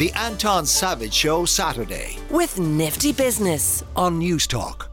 The 0.00 0.12
Anton 0.12 0.64
Savage 0.64 1.12
Show 1.12 1.44
Saturday. 1.44 2.16
with 2.30 2.58
Nifty 2.58 3.12
Business. 3.12 3.84
On 3.94 4.18
Newstalk. 4.18 4.86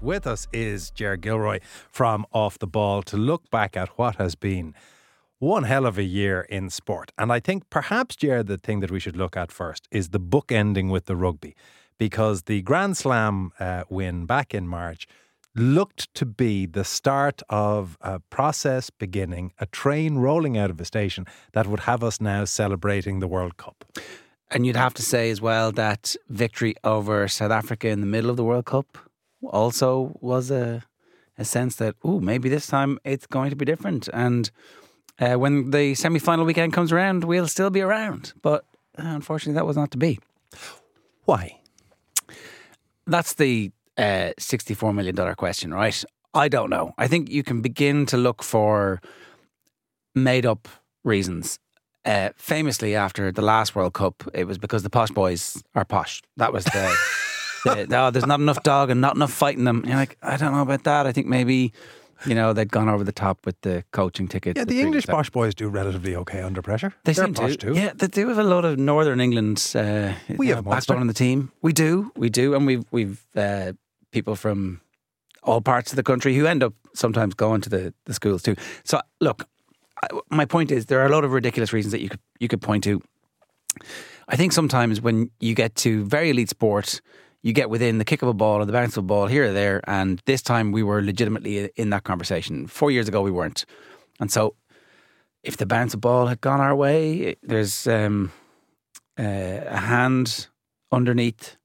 With 0.00 0.26
us 0.26 0.48
is 0.54 0.90
Ger 0.90 1.18
Gilroy 1.18 1.60
from 1.90 2.24
Off 2.32 2.58
the 2.58 2.66
Ball 2.66 3.02
to 3.02 3.18
look 3.18 3.50
back 3.50 3.76
at 3.76 3.90
what 3.98 4.16
has 4.16 4.34
been 4.34 4.74
one 5.38 5.64
hell 5.64 5.84
of 5.84 5.98
a 5.98 6.02
year 6.02 6.46
in 6.48 6.70
sport. 6.70 7.12
And 7.18 7.30
I 7.30 7.40
think 7.40 7.68
perhaps, 7.68 8.16
Ger, 8.16 8.42
the 8.42 8.56
thing 8.56 8.80
that 8.80 8.90
we 8.90 8.98
should 8.98 9.18
look 9.18 9.36
at 9.36 9.52
first 9.52 9.86
is 9.90 10.08
the 10.08 10.18
book 10.18 10.50
ending 10.50 10.88
with 10.88 11.04
the 11.04 11.14
rugby, 11.14 11.54
because 11.98 12.44
the 12.44 12.62
Grand 12.62 12.96
Slam 12.96 13.52
uh, 13.60 13.84
win 13.90 14.24
back 14.24 14.54
in 14.54 14.66
March 14.66 15.06
looked 15.54 16.12
to 16.14 16.24
be 16.24 16.64
the 16.64 16.84
start 16.84 17.42
of 17.50 17.98
a 18.00 18.18
process 18.18 18.88
beginning, 18.88 19.52
a 19.60 19.66
train 19.66 20.16
rolling 20.16 20.56
out 20.56 20.70
of 20.70 20.80
a 20.80 20.86
station 20.86 21.26
that 21.52 21.66
would 21.66 21.80
have 21.80 22.02
us 22.02 22.18
now 22.18 22.46
celebrating 22.46 23.20
the 23.20 23.28
World 23.28 23.58
Cup. 23.58 23.84
And 24.54 24.64
you'd 24.64 24.76
have 24.76 24.94
to 24.94 25.02
say 25.02 25.30
as 25.30 25.40
well 25.40 25.72
that 25.72 26.14
victory 26.28 26.76
over 26.84 27.26
South 27.26 27.50
Africa 27.50 27.88
in 27.88 28.00
the 28.00 28.06
middle 28.06 28.30
of 28.30 28.36
the 28.36 28.44
World 28.44 28.66
Cup 28.66 28.96
also 29.42 30.16
was 30.20 30.50
a 30.50 30.84
a 31.36 31.44
sense 31.44 31.74
that 31.76 31.96
oh 32.04 32.20
maybe 32.20 32.48
this 32.48 32.68
time 32.68 32.98
it's 33.04 33.26
going 33.26 33.50
to 33.50 33.56
be 33.56 33.64
different. 33.64 34.08
And 34.12 34.50
uh, 35.18 35.34
when 35.34 35.70
the 35.72 35.94
semi 35.96 36.20
final 36.20 36.44
weekend 36.44 36.72
comes 36.72 36.92
around, 36.92 37.24
we'll 37.24 37.48
still 37.48 37.70
be 37.70 37.80
around. 37.80 38.32
But 38.42 38.64
uh, 38.96 39.02
unfortunately, 39.06 39.54
that 39.54 39.66
was 39.66 39.76
not 39.76 39.90
to 39.90 39.98
be. 39.98 40.20
Why? 41.24 41.58
That's 43.06 43.34
the 43.34 43.72
uh, 43.98 44.30
sixty-four 44.38 44.92
million 44.92 45.16
dollar 45.16 45.34
question, 45.34 45.74
right? 45.74 46.04
I 46.32 46.48
don't 46.48 46.70
know. 46.70 46.94
I 46.96 47.08
think 47.08 47.28
you 47.30 47.42
can 47.42 47.60
begin 47.60 48.06
to 48.06 48.16
look 48.16 48.42
for 48.42 49.00
made-up 50.14 50.68
reasons. 51.04 51.58
Uh, 52.04 52.30
famously, 52.36 52.94
after 52.94 53.32
the 53.32 53.42
last 53.42 53.74
World 53.74 53.94
Cup, 53.94 54.24
it 54.34 54.44
was 54.46 54.58
because 54.58 54.82
the 54.82 54.90
posh 54.90 55.10
boys 55.10 55.62
are 55.74 55.84
posh. 55.84 56.22
That 56.36 56.52
was 56.52 56.64
the. 56.64 56.96
the 57.64 57.86
oh, 57.98 58.10
there's 58.10 58.26
not 58.26 58.40
enough 58.40 58.62
dog 58.62 58.90
and 58.90 59.00
not 59.00 59.16
enough 59.16 59.32
fighting 59.32 59.64
them. 59.64 59.78
And 59.78 59.86
you're 59.88 59.96
like, 59.96 60.16
I 60.22 60.36
don't 60.36 60.52
know 60.52 60.60
about 60.62 60.84
that. 60.84 61.06
I 61.06 61.12
think 61.12 61.26
maybe, 61.26 61.72
you 62.26 62.34
know, 62.34 62.52
they'd 62.52 62.70
gone 62.70 62.90
over 62.90 63.04
the 63.04 63.12
top 63.12 63.46
with 63.46 63.58
the 63.62 63.84
coaching 63.92 64.28
tickets. 64.28 64.58
Yeah, 64.58 64.64
the 64.64 64.80
English 64.80 65.06
posh 65.06 65.30
boys 65.30 65.54
do 65.54 65.68
relatively 65.68 66.14
okay 66.16 66.42
under 66.42 66.60
pressure. 66.60 66.92
They 67.04 67.12
They're 67.14 67.24
seem 67.24 67.34
posh 67.34 67.52
to. 67.52 67.56
too. 67.56 67.72
Yeah, 67.74 67.92
they 67.94 68.06
do 68.08 68.28
have 68.28 68.38
a 68.38 68.42
lot 68.44 68.66
of 68.66 68.78
Northern 68.78 69.20
England. 69.20 69.72
Uh, 69.74 70.12
We 70.36 70.48
have 70.48 70.64
know, 70.64 70.70
Munster. 70.70 70.92
backbone 70.92 71.00
on 71.00 71.06
the 71.06 71.14
team. 71.14 71.52
We 71.62 71.72
do, 71.72 72.12
we 72.16 72.28
do, 72.28 72.54
and 72.54 72.66
we've 72.66 72.84
we've 72.90 73.24
uh, 73.34 73.72
people 74.10 74.36
from 74.36 74.82
all 75.42 75.60
parts 75.62 75.90
of 75.92 75.96
the 75.96 76.02
country 76.02 76.34
who 76.34 76.46
end 76.46 76.62
up 76.62 76.74
sometimes 76.94 77.34
going 77.34 77.60
to 77.62 77.70
the, 77.70 77.94
the 78.04 78.14
schools 78.14 78.42
too. 78.42 78.56
So 78.84 79.00
look, 79.20 79.46
my 80.30 80.44
point 80.44 80.70
is 80.70 80.86
there 80.86 81.00
are 81.00 81.06
a 81.06 81.10
lot 81.10 81.24
of 81.24 81.32
ridiculous 81.32 81.72
reasons 81.72 81.92
that 81.92 82.00
you 82.00 82.08
could 82.08 82.20
you 82.40 82.48
could 82.48 82.62
point 82.62 82.84
to. 82.84 83.02
I 84.28 84.36
think 84.36 84.52
sometimes 84.52 85.00
when 85.00 85.30
you 85.40 85.54
get 85.54 85.74
to 85.76 86.04
very 86.04 86.30
elite 86.30 86.48
sport, 86.48 87.00
you 87.42 87.52
get 87.52 87.68
within 87.68 87.98
the 87.98 88.04
kick 88.04 88.22
of 88.22 88.28
a 88.28 88.34
ball 88.34 88.62
or 88.62 88.64
the 88.64 88.72
bounce 88.72 88.96
of 88.96 89.04
a 89.04 89.06
ball 89.06 89.26
here 89.26 89.44
or 89.44 89.52
there, 89.52 89.82
and 89.86 90.22
this 90.24 90.42
time 90.42 90.72
we 90.72 90.82
were 90.82 91.02
legitimately 91.02 91.70
in 91.76 91.90
that 91.90 92.04
conversation. 92.04 92.66
Four 92.66 92.90
years 92.90 93.08
ago, 93.08 93.20
we 93.20 93.30
weren't, 93.30 93.64
and 94.20 94.30
so 94.30 94.54
if 95.42 95.56
the 95.58 95.66
bounce 95.66 95.94
of 95.94 96.00
ball 96.00 96.26
had 96.26 96.40
gone 96.40 96.60
our 96.60 96.74
way, 96.74 97.36
there's 97.42 97.86
um, 97.86 98.32
uh, 99.18 99.22
a 99.66 99.76
hand 99.76 100.48
underneath. 100.90 101.56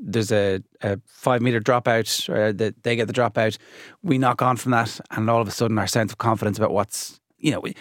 There's 0.00 0.32
a, 0.32 0.60
a 0.82 0.98
five 1.06 1.42
meter 1.42 1.60
dropout, 1.60 2.28
or 2.28 2.52
that 2.52 2.82
they 2.82 2.96
get 2.96 3.06
the 3.06 3.12
dropout. 3.12 3.56
We 4.02 4.18
knock 4.18 4.42
on 4.42 4.56
from 4.56 4.72
that, 4.72 5.00
and 5.10 5.30
all 5.30 5.40
of 5.40 5.48
a 5.48 5.52
sudden, 5.52 5.78
our 5.78 5.86
sense 5.86 6.12
of 6.12 6.18
confidence 6.18 6.58
about 6.58 6.72
what's 6.72 7.17
you 7.38 7.52
know, 7.52 7.60
we, 7.60 7.74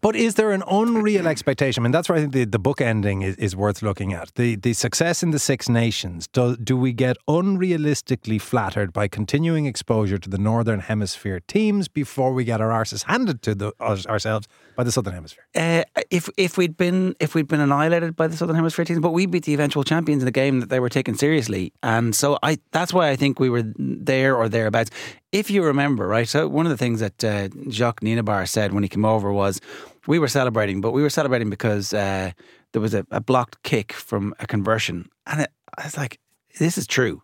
But 0.00 0.16
is 0.16 0.34
there 0.34 0.52
an 0.52 0.62
unreal 0.70 1.26
expectation? 1.26 1.82
I 1.82 1.84
mean, 1.84 1.92
that's 1.92 2.08
where 2.08 2.18
I 2.18 2.20
think 2.20 2.32
the, 2.32 2.44
the 2.44 2.58
book 2.58 2.80
ending 2.80 3.22
is, 3.22 3.36
is 3.36 3.56
worth 3.56 3.82
looking 3.82 4.12
at. 4.12 4.34
The 4.34 4.56
the 4.56 4.74
success 4.74 5.22
in 5.22 5.30
the 5.30 5.38
Six 5.38 5.68
Nations. 5.68 6.28
Do, 6.28 6.56
do 6.56 6.76
we 6.76 6.92
get 6.92 7.16
unrealistically 7.26 8.40
flattered 8.40 8.92
by 8.92 9.08
continuing 9.08 9.66
exposure 9.66 10.18
to 10.18 10.28
the 10.28 10.38
Northern 10.38 10.80
Hemisphere 10.80 11.40
teams 11.40 11.88
before 11.88 12.32
we 12.34 12.44
get 12.44 12.60
our 12.60 12.68
arses 12.68 13.04
handed 13.04 13.42
to 13.42 13.54
the, 13.54 13.72
us, 13.80 14.06
ourselves 14.06 14.46
by 14.76 14.84
the 14.84 14.92
Southern 14.92 15.14
Hemisphere? 15.14 15.44
Uh, 15.54 15.84
if 16.10 16.28
if 16.36 16.58
we'd 16.58 16.76
been 16.76 17.14
if 17.18 17.34
we'd 17.34 17.48
been 17.48 17.60
annihilated 17.60 18.14
by 18.14 18.26
the 18.26 18.36
Southern 18.36 18.56
Hemisphere 18.56 18.84
teams, 18.84 19.00
but 19.00 19.12
we 19.12 19.24
beat 19.24 19.44
the 19.44 19.54
eventual 19.54 19.84
champions 19.84 20.22
in 20.22 20.28
a 20.28 20.32
game 20.32 20.60
that 20.60 20.68
they 20.68 20.80
were 20.80 20.90
taken 20.90 21.14
seriously, 21.14 21.72
and 21.82 22.14
so 22.14 22.38
I 22.42 22.58
that's 22.72 22.92
why 22.92 23.08
I 23.08 23.16
think 23.16 23.40
we 23.40 23.48
were 23.48 23.62
there 23.76 24.36
or 24.36 24.48
thereabouts. 24.48 24.90
If 25.30 25.50
you 25.50 25.62
remember, 25.62 26.08
right, 26.08 26.26
so 26.26 26.48
one 26.48 26.64
of 26.64 26.70
the 26.70 26.78
things 26.78 27.00
that 27.00 27.22
uh, 27.22 27.48
Jacques 27.68 28.00
Nienaber 28.00 28.48
said 28.48 28.72
when 28.72 28.82
he 28.82 28.88
came 28.88 29.04
over 29.04 29.30
was 29.30 29.60
we 30.06 30.18
were 30.18 30.28
celebrating, 30.28 30.80
but 30.80 30.92
we 30.92 31.02
were 31.02 31.10
celebrating 31.10 31.50
because 31.50 31.92
uh, 31.92 32.32
there 32.72 32.80
was 32.80 32.94
a, 32.94 33.06
a 33.10 33.20
blocked 33.20 33.62
kick 33.62 33.92
from 33.92 34.34
a 34.40 34.46
conversion, 34.46 35.10
and 35.26 35.42
it, 35.42 35.50
I 35.76 35.84
was 35.84 35.98
like, 35.98 36.18
this 36.58 36.78
is 36.78 36.86
true. 36.86 37.22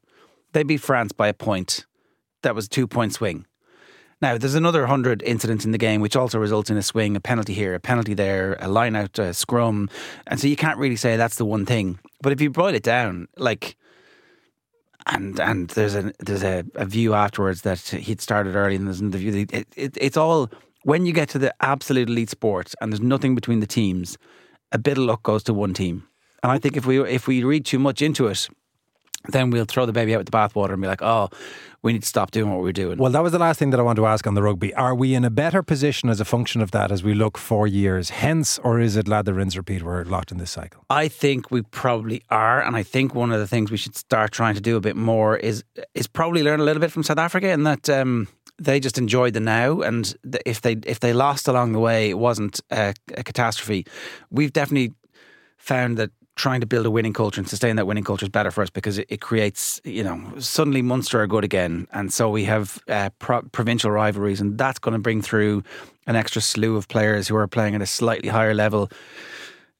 They 0.52 0.64
beat 0.64 0.82
France 0.82 1.12
by 1.12 1.28
a 1.28 1.34
point. 1.34 1.86
That 2.42 2.54
was 2.54 2.66
a 2.66 2.68
two 2.68 2.86
point 2.86 3.14
swing. 3.14 3.46
Now, 4.20 4.38
there's 4.38 4.54
another 4.54 4.80
100 4.80 5.22
incidents 5.22 5.64
in 5.64 5.72
the 5.72 5.78
game, 5.78 6.00
which 6.00 6.14
also 6.14 6.38
results 6.38 6.70
in 6.70 6.76
a 6.76 6.82
swing, 6.82 7.16
a 7.16 7.20
penalty 7.20 7.52
here, 7.52 7.74
a 7.74 7.80
penalty 7.80 8.14
there, 8.14 8.56
a 8.60 8.68
line 8.68 8.96
out, 8.96 9.18
a 9.18 9.34
scrum. 9.34 9.90
And 10.26 10.38
so 10.38 10.46
you 10.46 10.56
can't 10.56 10.78
really 10.78 10.96
say 10.96 11.16
that's 11.16 11.36
the 11.36 11.44
one 11.44 11.66
thing. 11.66 11.98
But 12.22 12.32
if 12.32 12.40
you 12.40 12.50
boil 12.50 12.74
it 12.74 12.82
down, 12.82 13.28
like, 13.36 13.76
and 15.06 15.38
and 15.38 15.68
there's 15.70 15.94
a 15.94 16.12
there's 16.18 16.42
a, 16.42 16.64
a 16.74 16.84
view 16.84 17.14
afterwards 17.14 17.62
that 17.62 17.80
he'd 17.80 18.20
started 18.20 18.56
early 18.56 18.76
and 18.76 18.86
there's 18.86 19.00
another 19.00 19.18
view. 19.18 19.46
It, 19.50 19.66
it, 19.76 19.96
it's 20.00 20.16
all, 20.16 20.50
when 20.82 21.06
you 21.06 21.12
get 21.12 21.28
to 21.30 21.38
the 21.38 21.54
absolute 21.60 22.08
elite 22.08 22.30
sports 22.30 22.74
and 22.80 22.92
there's 22.92 23.00
nothing 23.00 23.34
between 23.34 23.60
the 23.60 23.66
teams, 23.66 24.16
a 24.72 24.78
bit 24.78 24.98
of 24.98 25.04
luck 25.04 25.22
goes 25.22 25.42
to 25.44 25.54
one 25.54 25.74
team. 25.74 26.06
And 26.42 26.52
I 26.52 26.58
think 26.58 26.76
if 26.76 26.86
we 26.86 27.00
if 27.02 27.26
we 27.26 27.42
read 27.44 27.64
too 27.64 27.78
much 27.78 28.02
into 28.02 28.26
it, 28.28 28.48
then 29.28 29.50
we'll 29.50 29.64
throw 29.64 29.86
the 29.86 29.92
baby 29.92 30.14
out 30.14 30.18
with 30.18 30.30
the 30.30 30.36
bathwater 30.36 30.72
and 30.72 30.82
be 30.82 30.88
like, 30.88 31.02
oh, 31.02 31.30
we 31.82 31.92
need 31.92 32.02
to 32.02 32.08
stop 32.08 32.30
doing 32.30 32.50
what 32.50 32.62
we're 32.62 32.72
doing. 32.72 32.98
Well, 32.98 33.12
that 33.12 33.22
was 33.22 33.32
the 33.32 33.38
last 33.38 33.58
thing 33.58 33.68
that 33.70 33.78
I 33.78 33.82
want 33.82 33.96
to 33.96 34.06
ask 34.06 34.26
on 34.26 34.34
the 34.34 34.42
rugby. 34.42 34.72
Are 34.74 34.94
we 34.94 35.14
in 35.14 35.22
a 35.24 35.30
better 35.30 35.62
position 35.62 36.08
as 36.08 36.18
a 36.18 36.24
function 36.24 36.62
of 36.62 36.70
that 36.70 36.90
as 36.90 37.02
we 37.02 37.12
look 37.12 37.36
four 37.36 37.66
years 37.66 38.08
hence, 38.08 38.58
or 38.60 38.80
is 38.80 38.96
it 38.96 39.06
lather, 39.06 39.34
rinse, 39.34 39.54
repeat? 39.56 39.82
We're 39.82 40.04
locked 40.04 40.32
in 40.32 40.38
this 40.38 40.50
cycle. 40.50 40.84
I 40.88 41.08
think 41.08 41.50
we 41.50 41.60
probably 41.60 42.22
are, 42.30 42.62
and 42.62 42.74
I 42.74 42.82
think 42.82 43.14
one 43.14 43.32
of 43.32 43.38
the 43.38 43.46
things 43.46 43.70
we 43.70 43.76
should 43.76 43.96
start 43.96 44.32
trying 44.32 44.54
to 44.54 44.62
do 44.62 44.76
a 44.76 44.80
bit 44.80 44.96
more 44.96 45.36
is 45.36 45.62
is 45.94 46.06
probably 46.06 46.42
learn 46.42 46.60
a 46.60 46.64
little 46.64 46.80
bit 46.80 46.90
from 46.90 47.02
South 47.02 47.18
Africa, 47.18 47.50
in 47.50 47.64
that 47.64 47.90
um, 47.90 48.28
they 48.58 48.80
just 48.80 48.96
enjoyed 48.96 49.34
the 49.34 49.40
now, 49.40 49.82
and 49.82 50.14
if 50.46 50.62
they 50.62 50.76
if 50.86 51.00
they 51.00 51.12
lost 51.12 51.48
along 51.48 51.72
the 51.72 51.80
way, 51.80 52.08
it 52.08 52.18
wasn't 52.18 52.60
a, 52.70 52.94
a 53.14 53.22
catastrophe. 53.22 53.86
We've 54.30 54.52
definitely 54.52 54.94
found 55.58 55.98
that 55.98 56.10
trying 56.36 56.60
to 56.60 56.66
build 56.66 56.84
a 56.86 56.90
winning 56.90 57.12
culture 57.12 57.40
and 57.40 57.48
sustain 57.48 57.76
that 57.76 57.86
winning 57.86 58.04
culture 58.04 58.24
is 58.24 58.30
better 58.30 58.50
for 58.50 58.62
us 58.62 58.70
because 58.70 58.98
it, 58.98 59.06
it 59.08 59.20
creates, 59.20 59.80
you 59.84 60.02
know, 60.02 60.20
suddenly 60.38 60.82
Munster 60.82 61.20
are 61.20 61.26
good 61.26 61.44
again, 61.44 61.86
and 61.92 62.12
so 62.12 62.28
we 62.28 62.44
have 62.44 62.78
uh, 62.88 63.10
pro- 63.18 63.42
provincial 63.42 63.90
rivalries, 63.90 64.40
and 64.40 64.58
that's 64.58 64.78
going 64.78 64.92
to 64.92 64.98
bring 64.98 65.22
through 65.22 65.62
an 66.06 66.16
extra 66.16 66.42
slew 66.42 66.76
of 66.76 66.88
players 66.88 67.28
who 67.28 67.36
are 67.36 67.46
playing 67.46 67.74
at 67.74 67.82
a 67.82 67.86
slightly 67.86 68.28
higher 68.28 68.54
level. 68.54 68.90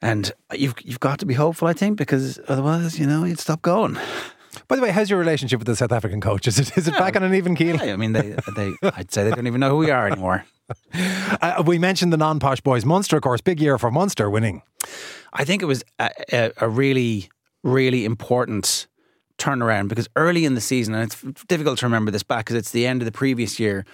And 0.01 0.33
you've 0.53 0.75
you've 0.83 1.01
got 1.01 1.19
to 1.21 1.27
be 1.27 1.35
hopeful, 1.35 1.67
I 1.67 1.73
think, 1.73 1.97
because 1.97 2.39
otherwise, 2.49 2.99
you 2.99 3.07
know, 3.07 3.25
you'd 3.25 3.41
stop 3.41 3.63
going. 3.63 3.99
By 4.69 4.77
the 4.77 4.83
way, 4.83 4.91
how's 4.91 5.11
your 5.11 5.19
relationship 5.19 5.59
with 5.59 5.67
the 5.67 5.77
South 5.77 5.93
African 5.93 6.21
coach? 6.21 6.47
Is 6.47 6.59
it, 6.59 6.77
is 6.77 6.89
it 6.89 6.95
back 6.95 7.17
on 7.17 7.23
an 7.23 7.35
even 7.35 7.57
keel? 7.57 7.81
I 7.81 7.97
mean, 7.97 8.13
they, 8.13 8.37
they, 8.55 8.73
I'd 8.83 9.13
say 9.13 9.25
they 9.25 9.31
don't 9.31 9.47
even 9.47 9.61
know 9.61 9.71
who 9.71 9.79
we 9.79 9.91
are 9.91 10.07
anymore. 10.07 10.45
Uh, 11.43 11.63
we 11.67 11.79
mentioned 11.79 12.11
the 12.11 12.17
non 12.17 12.41
posh 12.41 12.63
boys. 12.63 12.87
Munster, 12.87 13.19
of 13.19 13.23
course, 13.23 13.43
big 13.43 13.61
year 13.61 13.77
for 13.77 13.91
Munster 13.91 14.31
winning. 14.31 14.63
I 15.33 15.45
think 15.45 15.63
it 15.63 15.67
was 15.67 15.85
a, 15.99 16.53
a, 16.61 16.69
really, 16.69 17.29
really 17.63 18.05
important 18.05 18.87
turnaround 19.39 19.89
because 19.89 20.09
early 20.17 20.45
in 20.45 20.55
the 20.55 20.61
season, 20.61 20.95
and 20.95 21.05
it's 21.05 21.45
difficult 21.45 21.79
to 21.81 21.87
remember 21.87 22.11
this 22.11 22.23
back 22.23 22.45
because 22.45 22.57
it's 22.57 22.71
the 22.71 22.87
end 22.87 23.03
of 23.03 23.07
the 23.07 23.13
previous 23.13 23.59
year. 23.59 23.85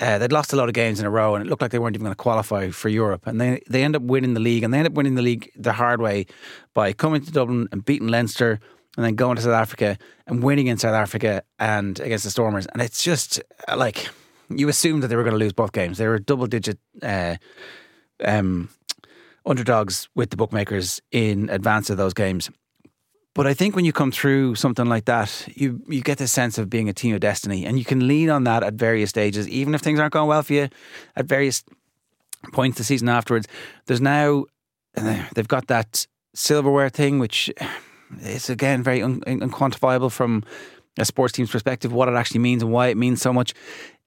Uh, 0.00 0.18
they'd 0.18 0.32
lost 0.32 0.52
a 0.52 0.56
lot 0.56 0.68
of 0.68 0.74
games 0.74 0.98
in 0.98 1.06
a 1.06 1.10
row, 1.10 1.36
and 1.36 1.46
it 1.46 1.48
looked 1.48 1.62
like 1.62 1.70
they 1.70 1.78
weren't 1.78 1.94
even 1.94 2.04
going 2.04 2.12
to 2.12 2.16
qualify 2.16 2.68
for 2.70 2.88
Europe. 2.88 3.26
And 3.26 3.40
they 3.40 3.62
they 3.68 3.84
end 3.84 3.94
up 3.94 4.02
winning 4.02 4.34
the 4.34 4.40
league, 4.40 4.64
and 4.64 4.74
they 4.74 4.78
end 4.78 4.88
up 4.88 4.94
winning 4.94 5.14
the 5.14 5.22
league 5.22 5.50
the 5.56 5.72
hard 5.72 6.00
way 6.00 6.26
by 6.74 6.92
coming 6.92 7.22
to 7.22 7.30
Dublin 7.30 7.68
and 7.70 7.84
beating 7.84 8.08
Leinster, 8.08 8.58
and 8.96 9.04
then 9.04 9.14
going 9.14 9.36
to 9.36 9.42
South 9.42 9.52
Africa 9.52 9.96
and 10.26 10.42
winning 10.42 10.66
in 10.66 10.78
South 10.78 10.94
Africa 10.94 11.42
and 11.58 11.98
against 12.00 12.24
the 12.24 12.30
Stormers. 12.30 12.66
And 12.66 12.82
it's 12.82 13.02
just 13.02 13.40
like 13.74 14.08
you 14.48 14.68
assumed 14.68 15.02
that 15.02 15.08
they 15.08 15.16
were 15.16 15.22
going 15.22 15.32
to 15.34 15.38
lose 15.38 15.52
both 15.52 15.72
games. 15.72 15.98
They 15.98 16.06
were 16.06 16.18
double 16.18 16.46
digit 16.46 16.78
uh, 17.02 17.36
um, 18.24 18.68
underdogs 19.46 20.08
with 20.14 20.30
the 20.30 20.36
bookmakers 20.36 21.00
in 21.10 21.50
advance 21.50 21.90
of 21.90 21.96
those 21.96 22.14
games. 22.14 22.50
But 23.34 23.48
I 23.48 23.54
think 23.54 23.74
when 23.74 23.84
you 23.84 23.92
come 23.92 24.12
through 24.12 24.54
something 24.54 24.86
like 24.86 25.06
that, 25.06 25.48
you 25.56 25.82
you 25.88 26.02
get 26.02 26.18
the 26.18 26.28
sense 26.28 26.56
of 26.56 26.70
being 26.70 26.88
a 26.88 26.92
team 26.92 27.14
of 27.14 27.20
destiny, 27.20 27.66
and 27.66 27.78
you 27.78 27.84
can 27.84 28.06
lean 28.06 28.30
on 28.30 28.44
that 28.44 28.62
at 28.62 28.74
various 28.74 29.10
stages, 29.10 29.48
even 29.48 29.74
if 29.74 29.80
things 29.80 29.98
aren't 29.98 30.12
going 30.12 30.28
well 30.28 30.42
for 30.42 30.52
you 30.52 30.68
at 31.16 31.26
various 31.26 31.64
points 32.52 32.78
the 32.78 32.84
season 32.84 33.08
afterwards. 33.08 33.48
There's 33.86 34.00
now 34.00 34.44
they've 34.94 35.48
got 35.48 35.66
that 35.66 36.06
silverware 36.34 36.90
thing, 36.90 37.18
which 37.18 37.50
is 38.20 38.48
again 38.48 38.84
very 38.84 39.02
un- 39.02 39.22
unquantifiable 39.26 40.12
from 40.12 40.44
a 40.96 41.04
sports 41.04 41.32
team's 41.32 41.50
perspective, 41.50 41.92
what 41.92 42.08
it 42.08 42.14
actually 42.14 42.40
means 42.40 42.62
and 42.62 42.70
why 42.70 42.86
it 42.88 42.96
means 42.96 43.20
so 43.20 43.32
much. 43.32 43.52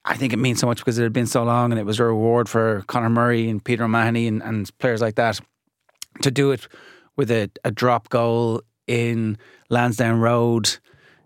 I 0.09 0.15
think 0.15 0.31
it 0.31 0.37
means 0.37 0.59
so 0.59 0.67
much 0.67 0.79
because 0.79 0.97
it 0.97 1.03
had 1.03 1.11
been 1.11 1.27
so 1.27 1.43
long, 1.43 1.71
and 1.71 1.79
it 1.79 1.85
was 1.85 1.99
a 1.99 2.05
reward 2.05 2.47
for 2.47 2.83
Conor 2.87 3.09
Murray 3.09 3.49
and 3.49 3.63
Peter 3.63 3.83
O'Mahony 3.83 4.27
and, 4.27 4.41
and 4.41 4.77
players 4.77 5.01
like 5.01 5.15
that 5.15 5.39
to 6.21 6.31
do 6.31 6.51
it 6.51 6.67
with 7.17 7.29
a, 7.29 7.51
a 7.65 7.71
drop 7.71 8.07
goal 8.07 8.61
in 8.87 9.37
Lansdowne 9.69 10.19
Road. 10.19 10.77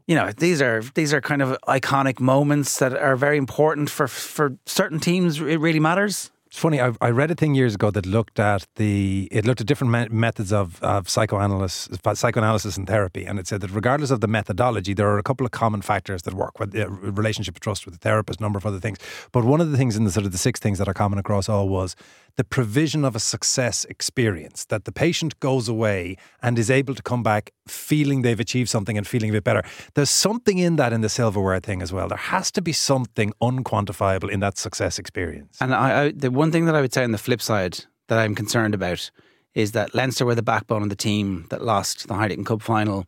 You 0.07 0.15
know, 0.15 0.31
these 0.31 0.61
are 0.61 0.81
these 0.95 1.13
are 1.13 1.21
kind 1.21 1.43
of 1.43 1.55
iconic 1.67 2.19
moments 2.19 2.79
that 2.79 2.97
are 2.97 3.15
very 3.15 3.37
important 3.37 3.89
for 3.89 4.07
for 4.07 4.57
certain 4.65 4.99
teams. 4.99 5.39
It 5.39 5.57
really 5.57 5.79
matters. 5.79 6.31
It's 6.51 6.59
funny. 6.59 6.81
I, 6.81 6.91
I, 6.99 7.11
read 7.11 7.31
a 7.31 7.35
thing 7.35 7.55
years 7.55 7.75
ago 7.75 7.91
that 7.91 8.05
looked 8.05 8.37
at 8.37 8.67
the 8.75 9.29
it 9.31 9.45
looked 9.45 9.61
at 9.61 9.67
different 9.67 9.93
me- 9.93 10.09
methods 10.09 10.51
of, 10.51 10.83
of 10.83 11.07
psychoanalysis, 11.07 11.97
psychoanalysis 12.13 12.75
and 12.75 12.85
therapy, 12.85 13.23
and 13.23 13.39
it 13.39 13.47
said 13.47 13.61
that 13.61 13.71
regardless 13.71 14.11
of 14.11 14.19
the 14.19 14.27
methodology, 14.27 14.93
there 14.93 15.07
are 15.07 15.17
a 15.17 15.23
couple 15.23 15.45
of 15.45 15.53
common 15.53 15.81
factors 15.81 16.23
that 16.23 16.33
work. 16.33 16.59
With 16.59 16.73
the 16.73 16.89
relationship 16.89 17.55
of 17.55 17.61
trust 17.61 17.85
with 17.85 17.93
the 17.93 17.99
therapist, 17.99 18.41
number 18.41 18.57
of 18.57 18.65
other 18.65 18.81
things. 18.81 18.97
But 19.31 19.45
one 19.45 19.61
of 19.61 19.71
the 19.71 19.77
things 19.77 19.95
in 19.95 20.03
the 20.03 20.11
sort 20.11 20.25
of 20.25 20.33
the 20.33 20.37
six 20.37 20.59
things 20.59 20.77
that 20.79 20.89
are 20.89 20.93
common 20.93 21.19
across 21.19 21.47
all 21.47 21.69
was 21.69 21.95
the 22.37 22.43
provision 22.43 23.05
of 23.05 23.15
a 23.15 23.19
success 23.19 23.85
experience 23.85 24.65
that 24.65 24.85
the 24.85 24.91
patient 24.91 25.39
goes 25.39 25.67
away 25.67 26.15
and 26.41 26.57
is 26.57 26.69
able 26.69 26.95
to 26.95 27.03
come 27.03 27.23
back 27.23 27.51
feeling 27.67 28.21
they've 28.21 28.39
achieved 28.39 28.69
something 28.69 28.97
and 28.97 29.07
feeling 29.07 29.29
a 29.29 29.33
bit 29.33 29.43
better. 29.43 29.63
There's 29.93 30.09
something 30.09 30.57
in 30.57 30.75
that 30.77 30.93
in 30.93 31.01
the 31.01 31.09
silverware 31.09 31.59
thing 31.59 31.81
as 31.81 31.93
well. 31.93 32.07
There 32.07 32.17
has 32.17 32.51
to 32.51 32.61
be 32.61 32.73
something 32.73 33.33
unquantifiable 33.41 34.29
in 34.29 34.39
that 34.41 34.57
success 34.57 34.99
experience. 34.99 35.57
And 35.61 35.73
I, 35.73 36.05
I, 36.05 36.11
one 36.41 36.51
thing 36.51 36.65
that 36.65 36.73
I 36.73 36.81
would 36.81 36.91
say 36.91 37.03
on 37.03 37.11
the 37.11 37.19
flip 37.19 37.39
side 37.39 37.85
that 38.07 38.17
I'm 38.17 38.33
concerned 38.33 38.73
about 38.73 39.11
is 39.53 39.73
that 39.73 39.93
Leinster 39.93 40.25
were 40.25 40.33
the 40.33 40.41
backbone 40.41 40.81
of 40.81 40.89
the 40.89 40.95
team 40.95 41.45
that 41.51 41.63
lost 41.63 42.07
the 42.07 42.15
Heineken 42.15 42.47
Cup 42.47 42.63
final, 42.63 43.05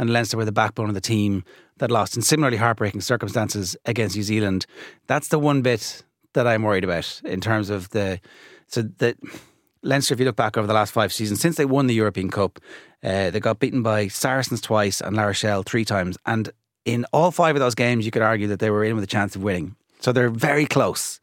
and 0.00 0.10
Leinster 0.10 0.36
were 0.36 0.44
the 0.44 0.50
backbone 0.50 0.88
of 0.88 0.96
the 0.96 1.00
team 1.00 1.44
that 1.76 1.92
lost 1.92 2.16
in 2.16 2.22
similarly 2.22 2.56
heartbreaking 2.56 3.00
circumstances 3.00 3.76
against 3.84 4.16
New 4.16 4.24
Zealand. 4.24 4.66
That's 5.06 5.28
the 5.28 5.38
one 5.38 5.62
bit 5.62 6.02
that 6.32 6.48
I'm 6.48 6.64
worried 6.64 6.82
about 6.82 7.22
in 7.24 7.40
terms 7.40 7.70
of 7.70 7.88
the 7.90 8.18
so 8.66 8.82
that 8.82 9.16
Leinster, 9.84 10.14
if 10.14 10.18
you 10.18 10.26
look 10.26 10.34
back 10.34 10.56
over 10.56 10.66
the 10.66 10.74
last 10.74 10.92
five 10.92 11.12
seasons, 11.12 11.40
since 11.40 11.54
they 11.54 11.64
won 11.64 11.86
the 11.86 11.94
European 11.94 12.30
Cup, 12.30 12.58
uh, 13.04 13.30
they 13.30 13.38
got 13.38 13.60
beaten 13.60 13.84
by 13.84 14.08
Saracens 14.08 14.60
twice 14.60 15.00
and 15.00 15.14
La 15.14 15.22
Rochelle 15.22 15.62
three 15.62 15.84
times. 15.84 16.18
And 16.26 16.50
in 16.84 17.06
all 17.12 17.30
five 17.30 17.54
of 17.54 17.60
those 17.60 17.76
games, 17.76 18.04
you 18.04 18.10
could 18.10 18.22
argue 18.22 18.48
that 18.48 18.58
they 18.58 18.70
were 18.70 18.82
in 18.82 18.96
with 18.96 19.04
a 19.04 19.14
chance 19.16 19.36
of 19.36 19.44
winning. 19.44 19.76
So 20.00 20.10
they're 20.10 20.30
very 20.30 20.66
close. 20.66 21.20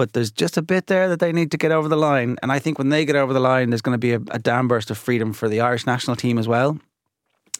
But 0.00 0.14
there's 0.14 0.30
just 0.30 0.56
a 0.56 0.62
bit 0.62 0.86
there 0.86 1.10
that 1.10 1.20
they 1.20 1.30
need 1.30 1.50
to 1.50 1.58
get 1.58 1.72
over 1.72 1.86
the 1.86 1.94
line. 1.94 2.38
And 2.42 2.50
I 2.50 2.58
think 2.58 2.78
when 2.78 2.88
they 2.88 3.04
get 3.04 3.16
over 3.16 3.34
the 3.34 3.38
line, 3.38 3.68
there's 3.68 3.82
going 3.82 3.92
to 3.92 3.98
be 3.98 4.14
a, 4.14 4.20
a 4.30 4.38
dam 4.38 4.66
burst 4.66 4.90
of 4.90 4.96
freedom 4.96 5.34
for 5.34 5.46
the 5.46 5.60
Irish 5.60 5.84
national 5.84 6.16
team 6.16 6.38
as 6.38 6.48
well. 6.48 6.80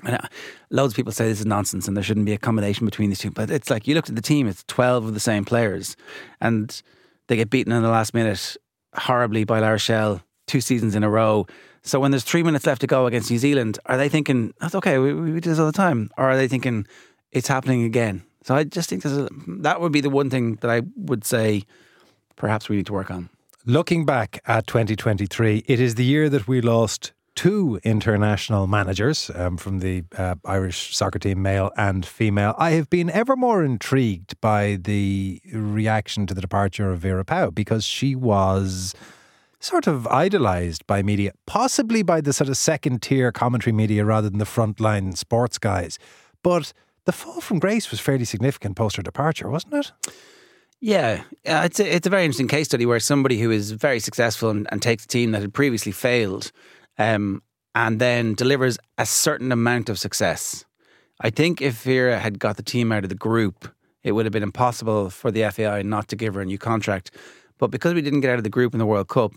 And 0.04 0.14
uh, 0.14 0.28
loads 0.70 0.94
of 0.94 0.96
people 0.96 1.12
say 1.12 1.28
this 1.28 1.40
is 1.40 1.44
nonsense 1.44 1.86
and 1.86 1.94
there 1.94 2.02
shouldn't 2.02 2.24
be 2.24 2.32
a 2.32 2.38
combination 2.38 2.86
between 2.86 3.10
these 3.10 3.18
two. 3.18 3.30
But 3.30 3.50
it's 3.50 3.68
like 3.68 3.86
you 3.86 3.94
looked 3.94 4.08
at 4.08 4.16
the 4.16 4.22
team, 4.22 4.46
it's 4.46 4.64
12 4.68 5.04
of 5.08 5.12
the 5.12 5.20
same 5.20 5.44
players. 5.44 5.98
And 6.40 6.80
they 7.28 7.36
get 7.36 7.50
beaten 7.50 7.74
in 7.74 7.82
the 7.82 7.90
last 7.90 8.14
minute 8.14 8.56
horribly 8.94 9.44
by 9.44 9.60
La 9.60 9.68
Rochelle 9.68 10.22
two 10.46 10.62
seasons 10.62 10.94
in 10.94 11.04
a 11.04 11.10
row. 11.10 11.46
So 11.82 12.00
when 12.00 12.10
there's 12.10 12.24
three 12.24 12.42
minutes 12.42 12.64
left 12.64 12.80
to 12.80 12.86
go 12.86 13.04
against 13.04 13.30
New 13.30 13.36
Zealand, 13.36 13.78
are 13.84 13.98
they 13.98 14.08
thinking 14.08 14.54
that's 14.60 14.74
okay? 14.76 14.96
We, 14.96 15.12
we 15.12 15.40
do 15.40 15.50
this 15.50 15.58
all 15.58 15.66
the 15.66 15.72
time, 15.72 16.10
or 16.16 16.30
are 16.30 16.38
they 16.38 16.48
thinking 16.48 16.86
it's 17.32 17.48
happening 17.48 17.84
again? 17.84 18.22
So 18.44 18.54
I 18.54 18.64
just 18.64 18.88
think 18.88 19.04
a, 19.04 19.28
that 19.46 19.82
would 19.82 19.92
be 19.92 20.00
the 20.00 20.08
one 20.08 20.30
thing 20.30 20.54
that 20.62 20.70
I 20.70 20.80
would 20.96 21.26
say 21.26 21.64
perhaps 22.40 22.70
we 22.70 22.76
need 22.76 22.86
to 22.86 22.92
work 22.94 23.10
on. 23.10 23.28
Looking 23.66 24.06
back 24.06 24.42
at 24.46 24.66
2023, 24.66 25.64
it 25.66 25.78
is 25.78 25.96
the 25.96 26.04
year 26.04 26.30
that 26.30 26.48
we 26.48 26.62
lost 26.62 27.12
two 27.34 27.78
international 27.84 28.66
managers 28.66 29.30
um, 29.34 29.58
from 29.58 29.80
the 29.80 30.04
uh, 30.16 30.34
Irish 30.46 30.96
soccer 30.96 31.18
team, 31.18 31.42
male 31.42 31.70
and 31.76 32.04
female. 32.04 32.54
I 32.58 32.70
have 32.70 32.88
been 32.88 33.10
ever 33.10 33.36
more 33.36 33.62
intrigued 33.62 34.40
by 34.40 34.78
the 34.82 35.42
reaction 35.52 36.26
to 36.26 36.34
the 36.34 36.40
departure 36.40 36.90
of 36.90 37.00
Vera 37.00 37.24
Pauw 37.24 37.54
because 37.54 37.84
she 37.84 38.16
was 38.16 38.94
sort 39.60 39.86
of 39.86 40.06
idolised 40.06 40.86
by 40.86 41.02
media, 41.02 41.32
possibly 41.46 42.02
by 42.02 42.22
the 42.22 42.32
sort 42.32 42.48
of 42.48 42.56
second 42.56 43.02
tier 43.02 43.30
commentary 43.30 43.74
media 43.74 44.02
rather 44.06 44.30
than 44.30 44.38
the 44.38 44.46
frontline 44.46 45.14
sports 45.14 45.58
guys. 45.58 45.98
But 46.42 46.72
the 47.04 47.12
fall 47.12 47.42
from 47.42 47.58
grace 47.58 47.90
was 47.90 48.00
fairly 48.00 48.24
significant 48.24 48.76
post 48.76 48.96
her 48.96 49.02
departure, 49.02 49.50
wasn't 49.50 49.74
it? 49.74 49.92
Yeah, 50.80 51.24
it's 51.44 51.78
a, 51.78 51.94
it's 51.94 52.06
a 52.06 52.10
very 52.10 52.24
interesting 52.24 52.48
case 52.48 52.66
study 52.66 52.86
where 52.86 53.00
somebody 53.00 53.38
who 53.38 53.50
is 53.50 53.72
very 53.72 54.00
successful 54.00 54.48
and, 54.48 54.66
and 54.72 54.80
takes 54.80 55.04
a 55.04 55.08
team 55.08 55.32
that 55.32 55.42
had 55.42 55.52
previously 55.52 55.92
failed 55.92 56.52
um, 56.98 57.42
and 57.74 58.00
then 58.00 58.34
delivers 58.34 58.78
a 58.96 59.04
certain 59.04 59.52
amount 59.52 59.90
of 59.90 59.98
success. 59.98 60.64
I 61.20 61.28
think 61.28 61.60
if 61.60 61.82
Vera 61.82 62.18
had 62.18 62.38
got 62.38 62.56
the 62.56 62.62
team 62.62 62.92
out 62.92 63.02
of 63.02 63.10
the 63.10 63.14
group, 63.14 63.68
it 64.02 64.12
would 64.12 64.24
have 64.24 64.32
been 64.32 64.42
impossible 64.42 65.10
for 65.10 65.30
the 65.30 65.50
FAI 65.50 65.82
not 65.82 66.08
to 66.08 66.16
give 66.16 66.34
her 66.34 66.40
a 66.40 66.46
new 66.46 66.56
contract. 66.58 67.10
But 67.58 67.70
because 67.70 67.92
we 67.92 68.00
didn't 68.00 68.20
get 68.20 68.30
out 68.30 68.38
of 68.38 68.44
the 68.44 68.50
group 68.50 68.72
in 68.72 68.78
the 68.78 68.86
World 68.86 69.08
Cup, 69.08 69.32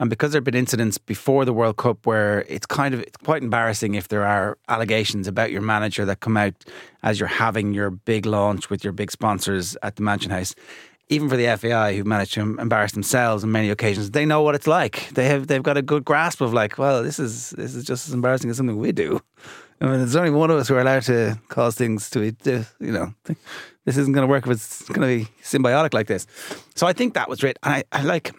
and 0.00 0.10
because 0.10 0.32
there 0.32 0.38
have 0.38 0.44
been 0.44 0.54
incidents 0.54 0.98
before 0.98 1.44
the 1.44 1.52
World 1.52 1.76
Cup 1.76 2.06
where 2.06 2.44
it's 2.48 2.66
kind 2.66 2.94
of 2.94 3.00
it's 3.00 3.16
quite 3.18 3.42
embarrassing 3.42 3.94
if 3.94 4.08
there 4.08 4.24
are 4.24 4.58
allegations 4.68 5.28
about 5.28 5.50
your 5.50 5.62
manager 5.62 6.04
that 6.04 6.20
come 6.20 6.36
out 6.36 6.54
as 7.02 7.20
you're 7.20 7.28
having 7.28 7.72
your 7.72 7.90
big 7.90 8.26
launch 8.26 8.70
with 8.70 8.82
your 8.82 8.92
big 8.92 9.10
sponsors 9.10 9.76
at 9.82 9.96
the 9.96 10.02
Mansion 10.02 10.30
House 10.30 10.54
even 11.08 11.28
for 11.28 11.36
the 11.36 11.56
FAI 11.56 11.94
who've 11.94 12.06
managed 12.06 12.34
to 12.34 12.40
embarrass 12.40 12.92
themselves 12.92 13.44
on 13.44 13.52
many 13.52 13.70
occasions, 13.70 14.12
they 14.12 14.24
know 14.24 14.42
what 14.42 14.54
it's 14.54 14.66
like. 14.66 15.10
They 15.10 15.26
have 15.26 15.46
they've 15.46 15.62
got 15.62 15.76
a 15.76 15.82
good 15.82 16.04
grasp 16.04 16.40
of 16.40 16.54
like, 16.54 16.78
well, 16.78 17.02
this 17.02 17.18
is 17.18 17.50
this 17.50 17.74
is 17.74 17.84
just 17.84 18.08
as 18.08 18.14
embarrassing 18.14 18.50
as 18.50 18.56
something 18.56 18.78
we 18.78 18.92
do. 18.92 19.20
I 19.80 19.86
mean, 19.86 19.98
there's 19.98 20.16
only 20.16 20.30
one 20.30 20.50
of 20.50 20.56
us 20.56 20.68
who 20.68 20.76
are 20.76 20.80
allowed 20.80 21.02
to 21.04 21.38
cause 21.48 21.74
things 21.74 22.08
to, 22.10 22.32
you 22.80 22.92
know, 22.92 23.12
this 23.84 23.96
isn't 23.98 24.12
going 24.12 24.26
to 24.26 24.30
work 24.30 24.46
if 24.46 24.52
it's 24.52 24.88
going 24.88 25.00
to 25.00 25.24
be 25.24 25.30
symbiotic 25.42 25.92
like 25.92 26.06
this. 26.06 26.26
So 26.74 26.86
I 26.86 26.92
think 26.92 27.14
that 27.14 27.28
was 27.28 27.42
right. 27.42 27.58
And 27.62 27.74
I, 27.74 27.84
I 27.92 28.02
like, 28.02 28.32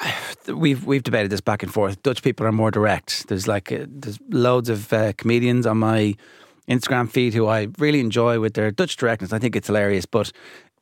we've 0.48 0.84
we've 0.84 1.02
debated 1.02 1.30
this 1.30 1.40
back 1.40 1.62
and 1.62 1.72
forth. 1.72 2.02
Dutch 2.02 2.22
people 2.22 2.46
are 2.46 2.52
more 2.52 2.70
direct. 2.70 3.28
There's 3.28 3.48
like 3.48 3.72
uh, 3.72 3.86
there's 3.88 4.18
loads 4.30 4.68
of 4.68 4.92
uh, 4.92 5.12
comedians 5.16 5.66
on 5.66 5.78
my 5.78 6.16
Instagram 6.68 7.10
feed 7.10 7.34
who 7.34 7.46
I 7.46 7.68
really 7.78 8.00
enjoy 8.00 8.40
with 8.40 8.54
their 8.54 8.70
Dutch 8.70 8.96
directness. 8.96 9.32
I 9.32 9.38
think 9.38 9.56
it's 9.56 9.68
hilarious, 9.68 10.06
but 10.06 10.32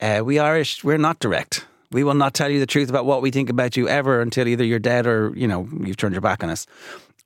uh, 0.00 0.22
we 0.24 0.38
Irish, 0.38 0.84
we're 0.84 0.98
not 0.98 1.18
direct. 1.20 1.66
We 1.92 2.02
will 2.02 2.14
not 2.14 2.34
tell 2.34 2.50
you 2.50 2.58
the 2.58 2.66
truth 2.66 2.90
about 2.90 3.06
what 3.06 3.22
we 3.22 3.30
think 3.30 3.48
about 3.48 3.76
you 3.76 3.88
ever 3.88 4.20
until 4.20 4.48
either 4.48 4.64
you're 4.64 4.80
dead 4.80 5.06
or 5.06 5.32
you 5.36 5.46
know 5.46 5.68
you've 5.80 5.96
turned 5.96 6.14
your 6.14 6.20
back 6.20 6.42
on 6.42 6.50
us. 6.50 6.66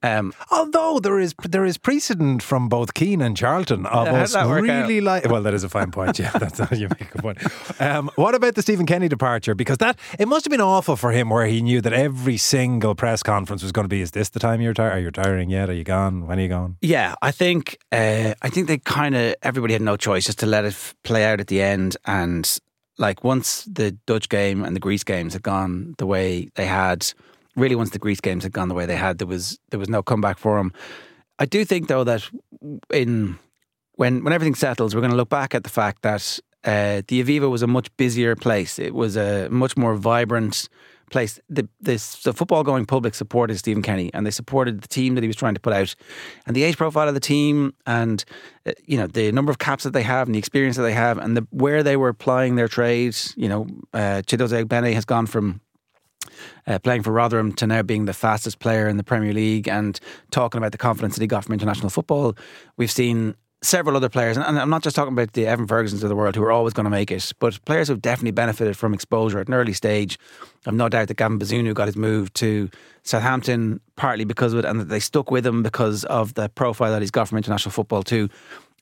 Um, 0.03 0.33
Although 0.51 1.01
there 1.01 1.19
is 1.19 1.35
there 1.49 1.65
is 1.65 1.77
precedent 1.77 2.43
from 2.43 2.69
both 2.69 2.95
Keane 2.95 3.21
and 3.21 3.37
Charlton 3.37 3.87
of 3.87 4.09
uh, 4.09 4.13
us 4.13 4.35
really 4.35 5.01
like. 5.01 5.27
Well, 5.27 5.43
that 5.43 5.55
is 5.55 5.65
a 5.65 5.69
fine 5.69 5.91
point. 5.91 6.19
Yeah, 6.19 6.31
that's 6.39 6.59
how 6.59 6.75
you 6.77 6.89
make 6.89 7.15
a 7.15 7.23
point. 7.23 7.39
Um, 7.81 8.11
what 8.17 8.35
about 8.35 8.55
the 8.55 8.63
Stephen 8.63 8.87
Kenny 8.87 9.09
departure? 9.09 9.55
Because 9.55 9.79
that 9.79 9.99
it 10.19 10.27
must 10.27 10.45
have 10.47 10.51
been 10.51 10.61
awful 10.61 10.97
for 10.97 11.13
him, 11.13 11.29
where 11.29 11.47
he 11.47 11.61
knew 11.61 11.81
that 11.83 11.93
every 11.93 12.37
single 12.37 12.95
press 12.95 13.23
conference 13.23 13.63
was 13.63 13.73
going 13.73 13.85
to 13.85 13.89
be: 13.89 14.01
"Is 14.01 14.13
this 14.13 14.31
the 14.31 14.41
time 14.41 14.61
you're 14.61 14.71
retiring? 14.71 14.97
Are 14.97 15.01
you 15.01 15.07
retiring 15.07 15.51
yet? 15.51 15.69
Are 15.69 15.75
you 15.75 15.85
gone? 15.85 16.27
When 16.27 16.39
are 16.39 16.43
you 16.43 16.49
gone?" 16.49 16.77
Yeah, 16.81 17.15
I 17.21 17.31
think 17.31 17.79
uh, 17.93 18.35
I 18.41 18.49
think 18.49 18.69
they 18.69 18.79
kind 18.79 19.15
of 19.15 19.35
everybody 19.43 19.75
had 19.75 19.83
no 19.83 19.97
choice 19.97 20.25
just 20.27 20.39
to 20.41 20.47
let 20.47 20.65
it 20.65 20.95
play 21.03 21.25
out 21.25 21.41
at 21.41 21.49
the 21.49 21.61
end 21.61 21.97
and 22.07 22.59
like 22.99 23.25
once 23.25 23.65
the 23.65 23.93
Dutch 24.07 24.29
game 24.29 24.63
and 24.63 24.77
the 24.77 24.81
Greece 24.81 25.05
games 25.05 25.33
had 25.33 25.43
gone 25.43 25.95
the 25.99 26.07
way 26.07 26.51
they 26.55 26.67
had, 26.67 27.11
really 27.57 27.75
once 27.75 27.91
the 27.91 27.99
Greece 27.99 28.21
games 28.21 28.45
had 28.45 28.53
gone 28.53 28.69
the 28.69 28.75
way 28.75 28.87
they 28.87 28.97
had, 28.97 29.19
there 29.19 29.27
was 29.27 29.59
there 29.71 29.81
was 29.81 29.89
no 29.89 30.03
comeback 30.03 30.39
for 30.39 30.57
them. 30.57 30.73
I 31.39 31.47
do 31.47 31.65
think 31.65 31.89
though 31.89 32.05
that 32.05 32.29
in 32.93 33.39
when 33.95 34.25
when 34.25 34.33
everything 34.33 34.55
settles, 34.55 34.95
we're 34.95 35.01
going 35.01 35.13
to 35.13 35.17
look 35.17 35.31
back 35.31 35.55
at 35.55 35.65
the 35.65 35.71
fact 35.71 36.03
that 36.03 36.39
uh, 36.65 37.03
the 37.09 37.23
Aviva 37.23 37.51
was 37.51 37.63
a 37.63 37.67
much 37.67 37.95
busier 37.97 38.37
place. 38.37 38.79
It 38.79 38.95
was 38.95 39.17
a 39.17 39.49
much 39.49 39.77
more 39.77 39.95
vibrant 39.95 40.69
place. 41.11 41.41
The, 41.49 41.69
this, 41.81 42.23
the 42.23 42.33
football 42.33 42.63
going 42.63 42.87
public 42.87 43.15
supported 43.15 43.59
Stephen 43.59 43.83
Kenny 43.83 44.11
and 44.15 44.27
they 44.27 44.31
supported 44.31 44.81
the 44.81 44.89
team 44.89 45.15
that 45.17 45.23
he 45.23 45.27
was 45.27 45.37
trying 45.37 45.55
to 45.55 45.61
put 45.61 45.73
out. 45.73 45.95
And 46.47 46.55
the 46.55 46.63
age 46.63 46.77
profile 46.77 47.09
of 47.09 47.15
the 47.15 47.21
team 47.21 47.75
and 47.87 48.25
uh, 48.67 48.73
you 48.85 48.97
know 48.97 49.07
the 49.07 49.33
number 49.33 49.51
of 49.51 49.59
caps 49.59 49.85
that 49.85 49.93
they 49.93 50.03
have 50.03 50.29
and 50.29 50.35
the 50.35 50.39
experience 50.39 50.77
that 50.77 50.83
they 50.83 50.93
have 50.93 51.19
and 51.19 51.37
the, 51.37 51.47
where 51.51 51.83
they 51.83 51.97
were 51.97 52.09
applying 52.09 52.57
their 52.57 52.69
trades. 52.69 53.35
You 53.37 53.49
know, 53.49 53.67
uh, 53.93 54.23
Chidozie 54.27 54.65
Ogbene 54.65 54.95
has 54.95 55.05
gone 55.05 55.27
from 55.27 55.61
uh, 56.67 56.79
playing 56.79 57.03
for 57.03 57.13
Rotherham 57.13 57.53
to 57.55 57.67
now 57.67 57.83
being 57.83 58.05
the 58.05 58.13
fastest 58.13 58.59
player 58.59 58.89
in 58.89 58.97
the 58.97 59.05
Premier 59.05 59.33
League 59.33 59.69
and 59.69 59.99
talking 60.31 60.59
about 60.59 60.73
the 60.73 60.79
confidence 60.79 61.15
that 61.15 61.23
he 61.23 61.27
got 61.27 61.45
from 61.45 61.55
international 61.55 61.91
football. 61.91 62.37
We've 62.77 62.91
seen 62.91 63.35
several 63.63 63.97
other 63.97 64.09
players, 64.09 64.37
and 64.37 64.59
I'm 64.59 64.71
not 64.71 64.83
just 64.83 64.97
talking 64.97 65.13
about 65.13 65.35
the 65.35 65.47
Evan 65.47 65.67
Fergusons 65.67 66.03
of 66.03 66.09
the 66.09 66.17
world 66.17 66.35
who 66.35 66.43
are 66.43 66.53
always 66.53 66.73
going 66.73 66.85
to 66.85 66.91
make 66.91 67.11
it, 67.11 67.33
but 67.39 67.63
players 67.65 67.89
who've 67.89 68.01
definitely 68.01 68.31
benefited 68.31 68.77
from 68.77 68.95
exposure 68.95 69.39
at 69.39 69.49
an 69.49 69.55
early 69.55 69.75
stage. 69.75 70.19
I've 70.67 70.75
no 70.75 70.89
doubt 70.89 71.09
that 71.09 71.17
Gavin 71.17 71.39
Bazunu 71.39 71.75
got 71.75 71.87
his 71.87 71.97
move 71.97 72.33
to 72.35 72.71
Southampton 73.03 73.81
partly 73.97 74.25
because 74.25 74.53
of 74.53 74.61
it, 74.61 74.65
and 74.65 74.81
that 74.81 74.89
they 74.89 75.01
stuck 75.01 75.31
with 75.31 75.47
him 75.47 75.63
because 75.63 76.05
of 76.05 76.35
the 76.35 76.49
profile 76.49 76.93
that 76.93 77.03
he's 77.03 77.11
got 77.11 77.29
from 77.29 77.39
international 77.39 77.73
football 77.73 78.03
too. 78.03 78.29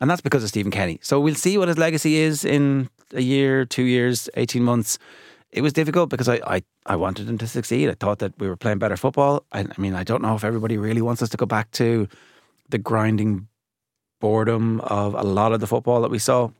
And 0.00 0.08
that's 0.08 0.20
because 0.20 0.44
of 0.44 0.48
Stephen 0.48 0.70
Kenny. 0.70 1.00
So 1.02 1.18
we'll 1.18 1.34
see 1.34 1.58
what 1.58 1.68
his 1.68 1.78
legacy 1.78 2.16
is 2.16 2.44
in 2.44 2.88
a 3.12 3.20
year, 3.22 3.64
two 3.64 3.82
years, 3.82 4.28
18 4.34 4.62
months. 4.62 4.98
It 5.50 5.62
was 5.62 5.72
difficult 5.72 6.10
because 6.10 6.28
I, 6.28 6.40
I, 6.46 6.62
I 6.86 6.96
wanted 6.96 7.26
them 7.26 7.38
to 7.38 7.46
succeed. 7.46 7.88
I 7.88 7.94
thought 7.94 8.18
that 8.18 8.38
we 8.38 8.48
were 8.48 8.56
playing 8.56 8.78
better 8.78 8.96
football. 8.96 9.44
I, 9.52 9.60
I 9.60 9.80
mean, 9.80 9.94
I 9.94 10.04
don't 10.04 10.20
know 10.22 10.34
if 10.34 10.44
everybody 10.44 10.76
really 10.76 11.00
wants 11.02 11.22
us 11.22 11.30
to 11.30 11.36
go 11.38 11.46
back 11.46 11.70
to 11.72 12.06
the 12.68 12.78
grinding 12.78 13.48
boredom 14.20 14.80
of 14.82 15.14
a 15.14 15.22
lot 15.22 15.52
of 15.52 15.60
the 15.60 15.66
football 15.66 16.02
that 16.02 16.10
we 16.10 16.18
saw. 16.18 16.50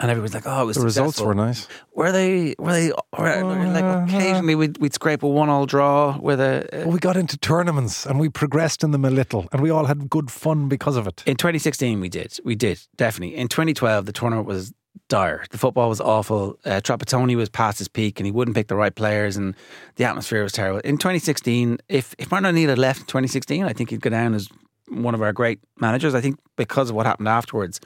and 0.00 0.10
everyone's 0.10 0.32
like, 0.34 0.46
"Oh, 0.46 0.62
it 0.62 0.66
was 0.66 0.76
The 0.76 0.84
results 0.84 1.20
were 1.20 1.34
nice. 1.34 1.68
Were 1.94 2.10
they? 2.10 2.54
Were 2.58 2.72
they? 2.72 2.90
Were, 3.16 3.66
like 3.66 3.84
Uh, 3.84 4.04
occasionally 4.08 4.54
we'd, 4.54 4.78
we'd 4.78 4.94
scrape 4.94 5.22
a 5.22 5.28
one-all 5.28 5.66
draw 5.66 6.18
with 6.18 6.40
a. 6.40 6.66
Well, 6.72 6.92
we 6.92 6.98
got 6.98 7.16
into 7.16 7.36
tournaments 7.36 8.06
and 8.06 8.18
we 8.18 8.28
progressed 8.28 8.82
in 8.82 8.90
them 8.92 9.04
a 9.04 9.10
little, 9.10 9.46
and 9.52 9.60
we 9.60 9.70
all 9.70 9.84
had 9.84 10.08
good 10.08 10.30
fun 10.30 10.68
because 10.68 10.96
of 10.96 11.06
it. 11.06 11.22
In 11.26 11.36
2016, 11.36 12.00
we 12.00 12.08
did. 12.08 12.38
We 12.44 12.54
did 12.54 12.80
definitely. 12.96 13.36
In 13.36 13.48
2012, 13.48 14.06
the 14.06 14.12
tournament 14.12 14.46
was 14.48 14.72
dire. 15.08 15.44
The 15.50 15.58
football 15.58 15.88
was 15.88 16.00
awful. 16.00 16.58
Uh, 16.64 16.80
Trapattoni 16.80 17.36
was 17.36 17.48
past 17.48 17.78
his 17.78 17.88
peak, 17.88 18.18
and 18.18 18.26
he 18.26 18.32
wouldn't 18.32 18.56
pick 18.56 18.68
the 18.68 18.76
right 18.76 18.94
players, 18.94 19.36
and 19.36 19.54
the 19.96 20.04
atmosphere 20.04 20.42
was 20.42 20.52
terrible. 20.52 20.80
In 20.80 20.96
2016, 20.96 21.78
if 21.88 22.14
if 22.18 22.30
Martin 22.30 22.46
O'Neill 22.46 22.70
had 22.70 22.78
left 22.78 23.00
in 23.00 23.06
2016, 23.06 23.64
I 23.64 23.72
think 23.72 23.90
he'd 23.90 24.00
go 24.00 24.10
down 24.10 24.34
as 24.34 24.48
one 24.88 25.14
of 25.14 25.22
our 25.22 25.32
great 25.32 25.60
managers. 25.80 26.14
I 26.14 26.20
think 26.20 26.38
because 26.56 26.90
of 26.90 26.96
what 26.96 27.06
happened 27.06 27.28
afterwards. 27.28 27.80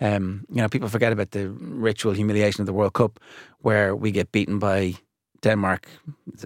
Um, 0.00 0.44
you 0.50 0.56
know, 0.56 0.68
people 0.68 0.88
forget 0.88 1.12
about 1.12 1.30
the 1.30 1.50
ritual 1.50 2.12
humiliation 2.12 2.60
of 2.60 2.66
the 2.66 2.72
World 2.72 2.94
Cup, 2.94 3.20
where 3.60 3.94
we 3.94 4.10
get 4.10 4.32
beaten 4.32 4.58
by 4.58 4.94
Denmark, 5.44 5.86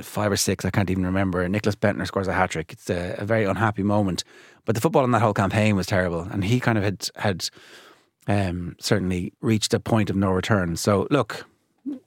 five 0.02 0.30
or 0.30 0.36
six, 0.36 0.64
I 0.64 0.70
can't 0.70 0.90
even 0.90 1.06
remember. 1.06 1.48
Nicklas 1.48 1.76
Bendtner 1.76 2.06
scores 2.06 2.28
a 2.28 2.32
hat 2.32 2.50
trick. 2.50 2.72
It's 2.72 2.90
a, 2.90 3.14
a 3.16 3.24
very 3.24 3.44
unhappy 3.44 3.82
moment. 3.82 4.22
But 4.64 4.74
the 4.74 4.80
football 4.80 5.04
in 5.04 5.12
that 5.12 5.22
whole 5.22 5.32
campaign 5.32 5.76
was 5.76 5.86
terrible, 5.86 6.20
and 6.20 6.44
he 6.44 6.60
kind 6.60 6.76
of 6.76 6.84
had 6.84 7.08
had 7.16 7.48
um, 8.28 8.76
certainly 8.78 9.32
reached 9.40 9.74
a 9.74 9.80
point 9.80 10.10
of 10.10 10.16
no 10.16 10.30
return. 10.30 10.76
So 10.76 11.08
look, 11.10 11.46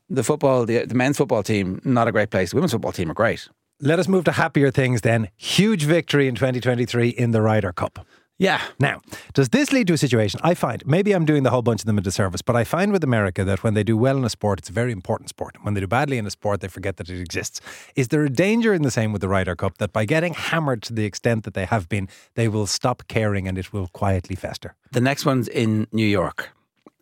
the 0.10 0.24
football, 0.24 0.66
the, 0.66 0.86
the 0.86 0.96
men's 0.96 1.18
football 1.18 1.44
team, 1.44 1.82
not 1.84 2.08
a 2.08 2.12
great 2.12 2.30
place. 2.30 2.52
The 2.52 2.58
women's 2.58 2.72
football 2.72 2.92
team 2.92 3.12
are 3.12 3.16
great. 3.16 3.50
Let 3.82 3.98
us 3.98 4.08
move 4.08 4.26
to 4.26 4.34
happier 4.34 4.70
things 4.70 5.02
then. 5.02 5.30
Huge 5.38 5.84
victory 5.86 6.28
in 6.28 6.36
2023 6.36 7.10
in 7.10 7.32
the 7.32 7.42
Ryder 7.42 7.74
Cup. 7.74 8.06
Yeah, 8.42 8.60
Now, 8.80 9.02
does 9.36 9.50
this 9.50 9.72
lead 9.72 9.86
to 9.86 9.94
a 9.94 10.00
situation? 10.00 10.40
I 10.44 10.56
find, 10.56 10.84
maybe 10.88 11.12
I'm 11.12 11.26
doing 11.26 11.44
the 11.44 11.52
whole 11.52 11.62
bunch 11.62 11.82
of 11.82 11.86
them 11.86 12.00
a 12.00 12.02
disservice, 12.02 12.42
but 12.42 12.56
I 12.56 12.64
find 12.64 12.92
with 12.92 13.04
America 13.04 13.44
that 13.44 13.64
when 13.64 13.76
they 13.76 13.84
do 13.84 13.96
well 13.96 14.18
in 14.18 14.24
a 14.24 14.32
sport, 14.32 14.58
it's 14.58 14.70
a 14.70 14.74
very 14.74 14.92
important 14.92 15.30
sport. 15.30 15.58
When 15.62 15.76
they 15.76 15.80
do 15.80 15.86
badly 15.86 16.18
in 16.18 16.26
a 16.26 16.32
sport, 16.32 16.62
they 16.62 16.68
forget 16.68 16.98
that 16.98 17.08
it 17.08 17.22
exists. 17.22 17.62
Is 17.96 18.08
there 18.08 18.24
a 18.24 18.32
danger 18.32 18.74
in 18.74 18.82
the 18.82 18.90
same 18.90 19.12
with 19.12 19.22
the 19.22 19.28
Ryder 19.28 19.56
Cup 19.56 19.78
that 19.78 19.94
by 19.94 20.06
getting 20.06 20.34
hammered 20.34 20.82
to 20.82 20.94
the 20.94 21.06
extent 21.06 21.44
that 21.44 21.54
they 21.54 21.66
have 21.66 21.88
been, 21.88 22.10
they 22.34 22.48
will 22.48 22.66
stop 22.66 23.04
caring 23.08 23.48
and 23.48 23.60
it 23.60 23.72
will 23.74 23.90
quietly 23.90 24.36
fester? 24.36 24.74
The 24.92 25.02
next 25.02 25.24
one's 25.24 25.48
in 25.48 25.86
New 25.92 26.08
York, 26.08 26.50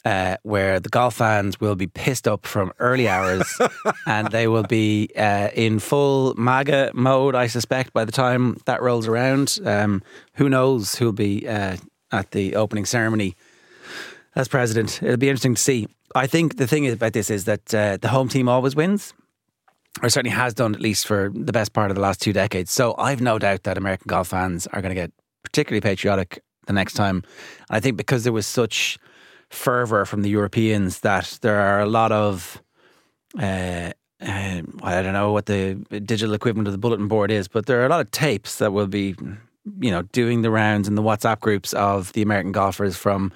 uh, 0.06 0.38
where 0.44 0.79
the 0.79 0.89
golf 0.89 1.15
fans 1.15 1.60
will 1.60 1.75
be 1.75 1.88
pissed 1.88 2.27
up 2.27 2.46
from 2.46 2.72
early 2.79 3.08
hours 3.08 3.60
and 4.06 4.29
they 4.32 4.48
will 4.48 4.63
be 4.63 5.10
uh, 5.15 5.50
in 5.53 5.79
full 5.79 6.34
MAGA 6.36 6.91
mode, 6.94 7.36
I 7.36 7.48
suspect, 7.48 7.94
by 7.94 8.06
the 8.06 8.12
time 8.12 8.58
that 8.65 8.82
rolls 8.82 9.08
around. 9.08 9.60
Um, 9.65 10.01
who 10.34 10.50
knows 10.50 10.96
who'll 10.96 11.12
be 11.12 11.48
uh, 11.48 11.77
at 12.12 12.32
the 12.32 12.56
opening 12.56 12.86
ceremony 12.86 13.36
as 14.36 14.48
president? 14.48 15.01
It'll 15.03 15.18
be 15.18 15.29
interesting 15.29 15.56
to 15.56 15.62
see. 15.62 15.88
I 16.15 16.27
think 16.27 16.58
the 16.58 16.68
thing 16.68 16.88
about 16.88 17.13
this 17.13 17.29
is 17.29 17.46
that 17.46 17.74
uh, 17.74 17.98
the 17.98 18.10
home 18.10 18.29
team 18.29 18.50
always 18.50 18.75
wins. 18.75 19.13
Or 20.03 20.10
certainly 20.10 20.36
has 20.36 20.53
done 20.53 20.75
at 20.75 20.79
least 20.79 21.08
for 21.08 21.32
the 21.34 21.51
best 21.51 21.74
part 21.74 21.89
of 21.89 21.96
the 21.96 22.01
last 22.01 22.22
two 22.22 22.32
decades. 22.32 22.72
So 22.72 22.96
I've 22.98 23.22
no 23.22 23.38
doubt 23.38 23.63
that 23.63 23.77
American 23.77 24.06
golf 24.08 24.29
fans 24.29 24.65
are 24.68 24.82
going 24.82 24.96
to 24.96 25.01
get 25.01 25.12
particularly 25.44 25.82
patriotic 25.82 26.41
the 26.68 26.74
next 26.74 26.94
time. 26.94 27.18
And 27.18 27.77
I 27.77 27.79
think 27.82 27.98
because 27.98 28.24
there 28.24 28.32
was 28.32 28.46
such 28.46 28.98
fervor 29.50 30.06
from 30.06 30.22
the 30.22 30.29
Europeans 30.29 31.00
that 31.00 31.39
there 31.41 31.60
are 31.60 31.82
a 31.82 31.86
lot 31.86 32.12
of, 32.12 32.62
uh, 33.39 33.91
uh, 34.22 34.62
I 34.84 35.01
don't 35.01 35.13
know 35.13 35.32
what 35.32 35.46
the 35.46 35.75
digital 36.06 36.36
equivalent 36.36 36.68
of 36.68 36.72
the 36.72 36.77
bulletin 36.77 37.08
board 37.08 37.32
is, 37.32 37.48
but 37.48 37.65
there 37.65 37.82
are 37.82 37.86
a 37.86 37.89
lot 37.89 38.01
of 38.01 38.12
tapes 38.12 38.58
that 38.58 38.74
will 38.74 38.88
be, 38.88 39.15
you 39.79 39.91
know, 39.91 40.03
doing 40.03 40.41
the 40.41 40.51
rounds 40.51 40.88
in 40.88 40.96
the 40.96 41.01
WhatsApp 41.01 41.39
groups 41.39 41.74
of 41.74 42.13
the 42.13 42.22
American 42.22 42.51
golfers 42.51 42.96
from 42.96 43.32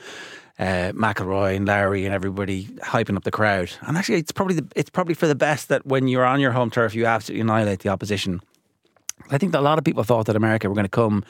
uh, 0.60 0.92
McIlroy 0.94 1.56
and 1.56 1.68
Lowry 1.68 2.06
and 2.06 2.14
everybody 2.14 2.66
hyping 2.82 3.18
up 3.18 3.24
the 3.24 3.32
crowd. 3.32 3.72
And 3.82 3.98
actually, 3.98 4.20
it's 4.20 4.32
probably 4.32 4.56
the, 4.56 4.68
it's 4.76 4.90
probably 4.90 5.16
for 5.16 5.28
the 5.28 5.36
best 5.36 5.70
that 5.70 5.86
when 5.86 6.08
you're 6.08 6.26
on 6.26 6.40
your 6.40 6.52
home 6.52 6.70
turf, 6.70 6.94
you 6.94 7.06
absolutely 7.06 7.42
annihilate 7.42 7.80
the 7.80 7.90
opposition. 7.90 8.42
I 9.32 9.38
think 9.38 9.52
that 9.54 9.60
a 9.60 9.62
lot 9.62 9.78
of 9.78 9.84
people 9.84 10.04
thought 10.04 10.26
that 10.28 10.36
America 10.36 10.70
were 10.70 10.76
going 10.76 10.86
to 10.86 10.90
come 10.90 11.24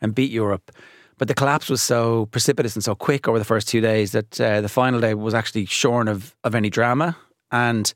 and 0.00 0.14
beat 0.14 0.30
Europe. 0.30 0.72
But 1.18 1.28
the 1.28 1.34
collapse 1.34 1.68
was 1.70 1.80
so 1.82 2.26
precipitous 2.26 2.74
and 2.76 2.84
so 2.84 2.94
quick 2.94 3.26
over 3.26 3.38
the 3.38 3.44
first 3.44 3.68
two 3.68 3.80
days 3.80 4.12
that 4.12 4.40
uh, 4.40 4.60
the 4.60 4.68
final 4.68 5.00
day 5.00 5.14
was 5.14 5.32
actually 5.34 5.64
shorn 5.66 6.08
of, 6.08 6.34
of 6.44 6.54
any 6.54 6.68
drama. 6.70 7.16
And 7.50 7.92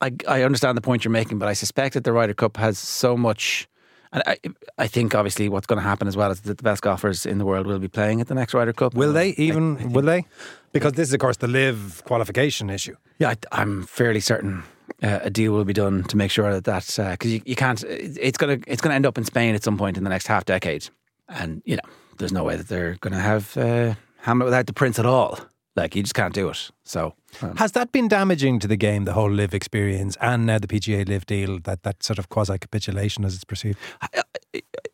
I, 0.00 0.12
I 0.28 0.42
understand 0.42 0.76
the 0.76 0.82
point 0.82 1.04
you're 1.04 1.10
making, 1.12 1.38
but 1.38 1.48
I 1.48 1.52
suspect 1.54 1.94
that 1.94 2.04
the 2.04 2.12
Ryder 2.12 2.34
Cup 2.34 2.56
has 2.58 2.78
so 2.78 3.16
much. 3.16 3.66
And 4.12 4.22
I, 4.26 4.36
I 4.78 4.86
think 4.86 5.14
obviously 5.14 5.48
what's 5.48 5.66
going 5.66 5.78
to 5.78 5.82
happen 5.82 6.06
as 6.06 6.16
well 6.16 6.30
is 6.30 6.42
that 6.42 6.58
the 6.58 6.62
best 6.62 6.82
golfers 6.82 7.26
in 7.26 7.38
the 7.38 7.44
world 7.44 7.66
will 7.66 7.78
be 7.80 7.88
playing 7.88 8.20
at 8.20 8.28
the 8.28 8.34
next 8.34 8.54
Ryder 8.54 8.72
Cup. 8.72 8.94
Will 8.94 9.12
they 9.12 9.30
even? 9.30 9.76
I 9.76 9.80
think- 9.80 9.94
will 9.94 10.02
they? 10.02 10.24
Because 10.72 10.92
this 10.92 11.08
is, 11.08 11.14
of 11.14 11.20
course, 11.20 11.38
the 11.38 11.48
LIV 11.48 12.02
qualification 12.04 12.70
issue. 12.70 12.94
Yeah, 13.18 13.30
I, 13.30 13.36
I'm 13.60 13.82
fairly 13.84 14.20
certain 14.20 14.62
uh, 15.02 15.18
a 15.22 15.30
deal 15.30 15.52
will 15.52 15.64
be 15.64 15.72
done 15.72 16.04
to 16.04 16.16
make 16.16 16.30
sure 16.30 16.52
that 16.52 16.64
that's 16.64 16.98
because 16.98 17.32
you, 17.32 17.42
you 17.44 17.56
can't. 17.56 17.82
it- 17.84 18.16
It's 18.20 18.38
gonna 18.38 18.58
it's 18.66 18.80
gonna 18.80 18.94
end 18.94 19.06
up 19.06 19.18
in 19.18 19.24
Spain 19.24 19.54
at 19.54 19.62
some 19.64 19.76
point 19.76 19.96
in 19.98 20.04
the 20.04 20.10
next 20.10 20.26
half 20.28 20.44
decade, 20.44 20.88
and 21.28 21.60
you 21.64 21.76
know 21.76 21.82
there's 22.18 22.32
no 22.32 22.44
way 22.44 22.56
that 22.56 22.68
they're 22.68 22.96
gonna 23.00 23.20
have 23.20 23.56
uh, 23.56 23.94
Hamlet 24.20 24.46
without 24.46 24.66
the 24.66 24.72
Prince 24.72 24.98
at 24.98 25.06
all. 25.06 25.38
Like 25.74 25.96
you 25.96 26.02
just 26.02 26.14
can't 26.14 26.34
do 26.34 26.50
it. 26.50 26.70
So 26.84 27.14
um, 27.40 27.56
Has 27.56 27.72
that 27.72 27.92
been 27.92 28.06
damaging 28.06 28.58
to 28.58 28.68
the 28.68 28.76
game, 28.76 29.04
the 29.04 29.14
whole 29.14 29.30
LIV 29.30 29.54
experience, 29.54 30.18
and 30.20 30.44
now 30.44 30.58
the 30.58 30.66
PGA 30.66 31.08
LIV 31.08 31.24
deal, 31.24 31.58
that, 31.60 31.82
that 31.82 32.02
sort 32.02 32.18
of 32.18 32.28
quasi 32.28 32.58
capitulation 32.58 33.24
as 33.24 33.34
it's 33.34 33.44
perceived? 33.44 33.78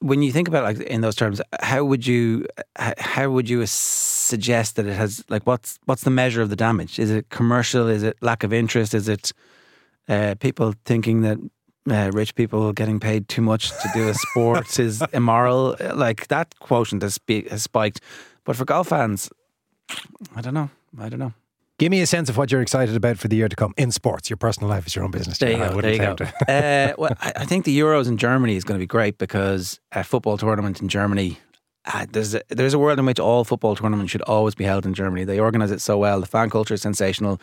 when 0.00 0.22
you 0.22 0.30
think 0.30 0.46
about 0.46 0.62
it 0.62 0.78
like 0.78 0.86
in 0.86 1.00
those 1.00 1.16
terms, 1.16 1.40
how 1.60 1.84
would 1.84 2.06
you 2.06 2.46
how 2.76 3.28
would 3.30 3.48
you 3.48 3.64
suggest 3.66 4.76
that 4.76 4.86
it 4.86 4.94
has 4.94 5.24
like 5.28 5.46
what's 5.46 5.78
what's 5.86 6.02
the 6.02 6.10
measure 6.10 6.42
of 6.42 6.50
the 6.50 6.56
damage? 6.56 6.98
Is 6.98 7.10
it 7.10 7.28
commercial? 7.30 7.88
Is 7.88 8.02
it 8.02 8.16
lack 8.20 8.44
of 8.44 8.52
interest? 8.52 8.94
Is 8.94 9.08
it 9.08 9.32
uh, 10.08 10.36
people 10.38 10.74
thinking 10.84 11.22
that 11.22 11.38
uh, 11.90 12.10
rich 12.12 12.34
people 12.34 12.72
getting 12.72 13.00
paid 13.00 13.28
too 13.28 13.42
much 13.42 13.70
to 13.70 13.90
do 13.94 14.08
a 14.08 14.14
sport 14.14 14.78
is 14.80 15.02
immoral? 15.12 15.76
Like 15.94 16.28
that 16.28 16.58
quotient 16.60 17.02
has, 17.02 17.14
spe- 17.14 17.48
has 17.50 17.62
spiked. 17.62 18.00
But 18.44 18.56
for 18.56 18.64
golf 18.64 18.88
fans, 18.88 19.30
I 20.34 20.40
don't 20.40 20.54
know. 20.54 20.70
I 20.98 21.08
don't 21.08 21.18
know. 21.18 21.34
Give 21.78 21.92
me 21.92 22.00
a 22.00 22.06
sense 22.06 22.28
of 22.28 22.36
what 22.36 22.50
you're 22.50 22.60
excited 22.60 22.96
about 22.96 23.18
for 23.18 23.28
the 23.28 23.36
year 23.36 23.48
to 23.48 23.54
come 23.54 23.72
in 23.76 23.92
sports. 23.92 24.28
Your 24.28 24.36
personal 24.36 24.68
life 24.68 24.86
is 24.88 24.96
your 24.96 25.04
own 25.04 25.12
business. 25.12 25.38
There 25.38 25.52
you. 25.52 25.62
I 25.62 25.68
go. 25.68 25.80
There 25.80 25.92
you 25.92 25.98
go. 25.98 26.24
uh, 26.48 26.94
well, 26.98 27.16
I, 27.20 27.32
I 27.36 27.44
think 27.44 27.64
the 27.64 27.78
Euros 27.78 28.08
in 28.08 28.16
Germany 28.16 28.56
is 28.56 28.64
going 28.64 28.78
to 28.78 28.82
be 28.82 28.86
great 28.86 29.16
because 29.18 29.78
a 29.92 30.02
football 30.02 30.36
tournament 30.36 30.82
in 30.82 30.88
Germany. 30.88 31.38
Uh, 31.84 32.04
there's 32.10 32.34
a, 32.34 32.42
there's 32.48 32.74
a 32.74 32.80
world 32.80 32.98
in 32.98 33.06
which 33.06 33.20
all 33.20 33.44
football 33.44 33.76
tournaments 33.76 34.10
should 34.10 34.22
always 34.22 34.56
be 34.56 34.64
held 34.64 34.86
in 34.86 34.92
Germany. 34.92 35.24
They 35.24 35.38
organise 35.38 35.70
it 35.70 35.80
so 35.80 35.96
well. 35.96 36.20
The 36.20 36.26
fan 36.26 36.50
culture 36.50 36.74
is 36.74 36.82
sensational. 36.82 37.40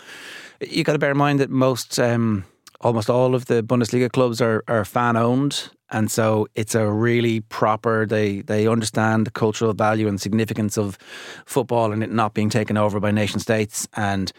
You 0.60 0.84
got 0.84 0.94
to 0.94 1.00
bear 1.00 1.12
in 1.12 1.18
mind 1.18 1.40
that 1.40 1.50
most, 1.50 1.98
um, 1.98 2.44
almost 2.86 3.10
all 3.10 3.34
of 3.34 3.46
the 3.46 3.64
Bundesliga 3.64 4.12
clubs 4.12 4.40
are, 4.40 4.64
are 4.68 4.86
fan 4.86 5.18
owned, 5.18 5.72
and 5.90 6.12
so 6.12 6.48
it's 6.54 6.76
a 6.76 6.90
really 6.90 7.42
proper. 7.42 8.06
They 8.06 8.42
they 8.42 8.68
understand 8.68 9.26
the 9.26 9.32
cultural 9.32 9.74
value 9.74 10.08
and 10.08 10.22
significance 10.22 10.78
of 10.78 10.98
football 11.46 11.92
and 11.92 12.04
it 12.04 12.12
not 12.12 12.36
being 12.36 12.50
taken 12.50 12.78
over 12.78 13.00
by 13.00 13.12
nation 13.12 13.40
states. 13.40 13.88
And 13.96 14.32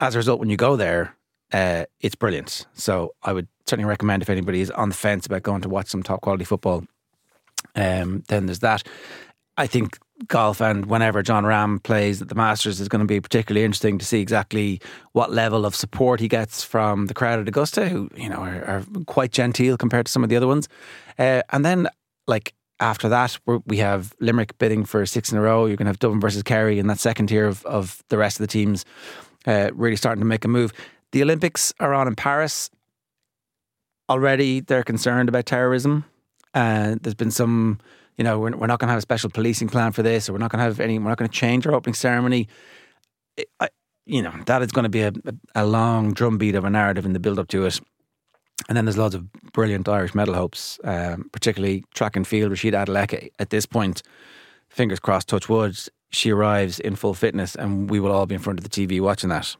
as 0.00 0.14
a 0.14 0.18
result, 0.18 0.40
when 0.40 0.48
you 0.48 0.56
go 0.56 0.76
there, 0.76 1.14
uh, 1.52 1.84
it's 2.00 2.14
brilliant. 2.14 2.66
So 2.72 3.14
I 3.22 3.34
would 3.34 3.48
certainly 3.66 3.88
recommend 3.88 4.22
if 4.22 4.30
anybody 4.30 4.62
is 4.62 4.70
on 4.70 4.88
the 4.88 4.94
fence 4.94 5.26
about 5.26 5.42
going 5.42 5.60
to 5.60 5.68
watch 5.68 5.88
some 5.88 6.02
top 6.02 6.22
quality 6.22 6.44
football, 6.44 6.84
um, 7.76 8.22
then 8.28 8.46
there's 8.46 8.60
that. 8.60 8.82
I 9.58 9.66
think 9.66 9.98
golf 10.28 10.60
and 10.60 10.86
whenever 10.86 11.22
Jon 11.22 11.44
Rahm 11.44 11.82
plays 11.82 12.20
at 12.20 12.28
the 12.28 12.34
Masters 12.34 12.80
is 12.80 12.88
going 12.88 13.00
to 13.00 13.06
be 13.06 13.20
particularly 13.20 13.64
interesting 13.64 13.98
to 13.98 14.04
see 14.04 14.20
exactly 14.20 14.80
what 15.12 15.32
level 15.32 15.64
of 15.64 15.74
support 15.74 16.20
he 16.20 16.28
gets 16.28 16.62
from 16.62 17.06
the 17.06 17.14
crowd 17.14 17.40
at 17.40 17.48
Augusta, 17.48 17.88
who 17.88 18.08
you 18.16 18.28
know 18.28 18.38
are, 18.38 18.64
are 18.64 18.84
quite 19.06 19.32
genteel 19.32 19.76
compared 19.76 20.06
to 20.06 20.12
some 20.12 20.22
of 20.22 20.30
the 20.30 20.36
other 20.36 20.46
ones. 20.46 20.68
Uh, 21.18 21.42
and 21.50 21.64
then 21.64 21.88
like 22.26 22.54
after 22.80 23.08
that, 23.10 23.38
we 23.66 23.76
have 23.76 24.14
Limerick 24.20 24.56
bidding 24.58 24.84
for 24.84 25.04
six 25.04 25.30
in 25.30 25.38
a 25.38 25.42
row. 25.42 25.66
You're 25.66 25.76
going 25.76 25.84
to 25.84 25.90
have 25.90 25.98
Dublin 25.98 26.20
versus 26.20 26.42
Kerry 26.42 26.78
in 26.78 26.86
that 26.86 26.98
second 26.98 27.26
tier 27.26 27.46
of, 27.46 27.64
of 27.66 28.02
the 28.08 28.16
rest 28.16 28.40
of 28.40 28.44
the 28.44 28.50
teams 28.50 28.86
uh, 29.46 29.70
really 29.74 29.96
starting 29.96 30.20
to 30.20 30.26
make 30.26 30.44
a 30.44 30.48
move. 30.48 30.72
The 31.12 31.22
Olympics 31.22 31.72
are 31.78 31.92
on 31.92 32.08
in 32.08 32.16
Paris. 32.16 32.70
Already, 34.08 34.60
they're 34.60 34.82
concerned 34.82 35.28
about 35.28 35.46
terrorism. 35.46 36.04
Uh, 36.54 36.96
there's 37.00 37.14
been 37.14 37.30
some, 37.30 37.78
you 38.20 38.24
know, 38.24 38.38
we're, 38.38 38.54
we're 38.54 38.66
not 38.66 38.78
going 38.78 38.88
to 38.88 38.92
have 38.92 38.98
a 38.98 39.00
special 39.00 39.30
policing 39.30 39.70
plan 39.70 39.92
for 39.92 40.02
this, 40.02 40.28
or 40.28 40.34
we're 40.34 40.38
not 40.38 40.50
going 40.50 40.58
to 40.58 40.64
have 40.64 40.78
any, 40.78 40.98
we're 40.98 41.08
not 41.08 41.16
going 41.16 41.30
to 41.30 41.34
change 41.34 41.66
our 41.66 41.72
opening 41.72 41.94
ceremony. 41.94 42.48
It, 43.38 43.48
I, 43.58 43.70
you 44.04 44.20
know, 44.20 44.34
that 44.44 44.60
is 44.60 44.72
going 44.72 44.82
to 44.82 44.90
be 44.90 45.00
a, 45.00 45.12
a, 45.54 45.64
long 45.64 46.12
drumbeat 46.12 46.54
of 46.54 46.66
a 46.66 46.68
narrative 46.68 47.06
in 47.06 47.14
the 47.14 47.18
build 47.18 47.38
up 47.38 47.48
to 47.48 47.64
it. 47.64 47.80
And 48.68 48.76
then 48.76 48.84
there's 48.84 48.98
lots 48.98 49.14
of 49.14 49.32
brilliant 49.54 49.88
Irish 49.88 50.14
medal 50.14 50.34
hopes, 50.34 50.78
um, 50.84 51.30
particularly 51.32 51.82
track 51.94 52.14
and 52.14 52.26
field. 52.26 52.52
Rhasidat 52.52 52.88
Adeleke, 52.88 53.30
at 53.38 53.48
this 53.48 53.64
point, 53.64 54.02
fingers 54.68 55.00
crossed, 55.00 55.28
touch 55.28 55.48
wood, 55.48 55.78
she 56.10 56.30
arrives 56.30 56.78
in 56.78 56.96
full 56.96 57.14
fitness, 57.14 57.54
and 57.54 57.88
we 57.88 58.00
will 58.00 58.12
all 58.12 58.26
be 58.26 58.34
in 58.34 58.42
front 58.42 58.58
of 58.58 58.68
the 58.68 58.68
TV 58.68 59.00
watching 59.00 59.30
that. 59.30 59.56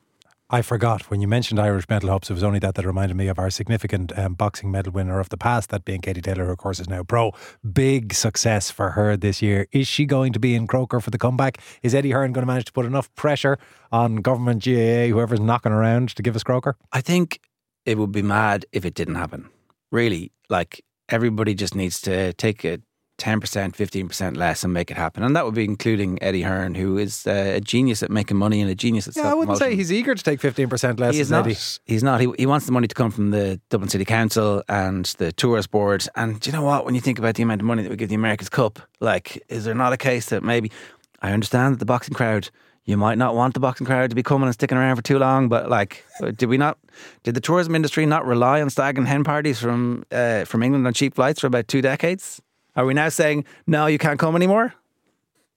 I 0.52 0.62
forgot 0.62 1.10
when 1.10 1.20
you 1.20 1.28
mentioned 1.28 1.60
Irish 1.60 1.88
medal 1.88 2.10
hopes. 2.10 2.28
It 2.28 2.32
was 2.32 2.42
only 2.42 2.58
that 2.58 2.74
that 2.74 2.84
reminded 2.84 3.16
me 3.16 3.28
of 3.28 3.38
our 3.38 3.50
significant 3.50 4.16
um, 4.18 4.34
boxing 4.34 4.68
medal 4.68 4.92
winner 4.92 5.20
of 5.20 5.28
the 5.28 5.36
past, 5.36 5.70
that 5.70 5.84
being 5.84 6.00
Katie 6.00 6.20
Taylor, 6.20 6.46
who 6.46 6.50
of 6.50 6.58
course 6.58 6.80
is 6.80 6.88
now 6.88 7.04
pro. 7.04 7.32
Big 7.72 8.12
success 8.12 8.68
for 8.68 8.90
her 8.90 9.16
this 9.16 9.40
year. 9.40 9.68
Is 9.70 9.86
she 9.86 10.06
going 10.06 10.32
to 10.32 10.40
be 10.40 10.56
in 10.56 10.66
Croker 10.66 10.98
for 10.98 11.10
the 11.10 11.18
comeback? 11.18 11.58
Is 11.84 11.94
Eddie 11.94 12.10
Hearn 12.10 12.32
going 12.32 12.42
to 12.42 12.48
manage 12.48 12.64
to 12.64 12.72
put 12.72 12.84
enough 12.84 13.14
pressure 13.14 13.58
on 13.92 14.16
government, 14.16 14.64
GAA, 14.64 15.06
whoever's 15.06 15.38
knocking 15.38 15.70
around 15.70 16.16
to 16.16 16.22
give 16.22 16.34
us 16.34 16.42
Croker? 16.42 16.76
I 16.90 17.00
think 17.00 17.38
it 17.86 17.96
would 17.96 18.10
be 18.10 18.22
mad 18.22 18.66
if 18.72 18.84
it 18.84 18.94
didn't 18.94 19.14
happen. 19.14 19.48
Really, 19.92 20.32
like 20.48 20.84
everybody 21.08 21.54
just 21.54 21.76
needs 21.76 22.00
to 22.00 22.32
take 22.32 22.64
a 22.64 22.80
10%, 23.20 23.40
15% 23.40 24.36
less 24.36 24.64
and 24.64 24.72
make 24.72 24.90
it 24.90 24.96
happen. 24.96 25.22
And 25.22 25.36
that 25.36 25.44
would 25.44 25.54
be 25.54 25.64
including 25.64 26.20
Eddie 26.22 26.42
Hearn, 26.42 26.74
who 26.74 26.96
is 26.96 27.26
uh, 27.26 27.52
a 27.56 27.60
genius 27.60 28.02
at 28.02 28.10
making 28.10 28.38
money 28.38 28.60
and 28.62 28.70
a 28.70 28.74
genius 28.74 29.06
at 29.06 29.14
Yeah, 29.14 29.30
I 29.30 29.34
wouldn't 29.34 29.58
say 29.58 29.76
he's 29.76 29.92
eager 29.92 30.14
to 30.14 30.22
take 30.22 30.40
15% 30.40 30.98
less. 30.98 31.14
He 31.14 31.20
is 31.20 31.30
not. 31.30 31.46
Eddie. 31.46 31.58
He's 31.84 32.02
not. 32.02 32.20
He, 32.20 32.32
he 32.38 32.46
wants 32.46 32.66
the 32.66 32.72
money 32.72 32.88
to 32.88 32.94
come 32.94 33.10
from 33.10 33.30
the 33.30 33.60
Dublin 33.68 33.90
City 33.90 34.06
Council 34.06 34.64
and 34.68 35.04
the 35.18 35.32
Tourist 35.32 35.70
Board. 35.70 36.06
And 36.16 36.40
do 36.40 36.50
you 36.50 36.56
know 36.56 36.62
what? 36.62 36.86
When 36.86 36.94
you 36.94 37.00
think 37.02 37.18
about 37.18 37.34
the 37.34 37.42
amount 37.42 37.60
of 37.60 37.66
money 37.66 37.82
that 37.82 37.90
we 37.90 37.96
give 37.96 38.08
the 38.08 38.14
America's 38.14 38.48
Cup, 38.48 38.80
like, 39.00 39.42
is 39.48 39.64
there 39.64 39.74
not 39.74 39.92
a 39.92 39.98
case 39.98 40.30
that 40.30 40.42
maybe 40.42 40.72
I 41.20 41.32
understand 41.32 41.74
that 41.74 41.78
the 41.78 41.84
boxing 41.84 42.14
crowd, 42.14 42.48
you 42.86 42.96
might 42.96 43.18
not 43.18 43.34
want 43.34 43.52
the 43.52 43.60
boxing 43.60 43.86
crowd 43.86 44.08
to 44.08 44.16
be 44.16 44.22
coming 44.22 44.46
and 44.46 44.54
sticking 44.54 44.78
around 44.78 44.96
for 44.96 45.02
too 45.02 45.18
long, 45.18 45.50
but 45.50 45.68
like, 45.68 46.04
did 46.36 46.46
we 46.46 46.56
not? 46.56 46.78
Did 47.22 47.34
the 47.34 47.40
tourism 47.40 47.74
industry 47.74 48.06
not 48.06 48.24
rely 48.24 48.62
on 48.62 48.70
stag 48.70 48.96
and 48.96 49.06
hen 49.06 49.24
parties 49.24 49.60
from 49.60 50.04
uh, 50.10 50.44
from 50.46 50.62
England 50.62 50.86
on 50.86 50.94
cheap 50.94 51.14
flights 51.14 51.40
for 51.40 51.46
about 51.46 51.68
two 51.68 51.82
decades? 51.82 52.40
Are 52.76 52.84
we 52.86 52.94
now 52.94 53.08
saying 53.08 53.44
no, 53.66 53.86
you 53.86 53.98
can't 53.98 54.18
come 54.18 54.36
anymore? 54.36 54.74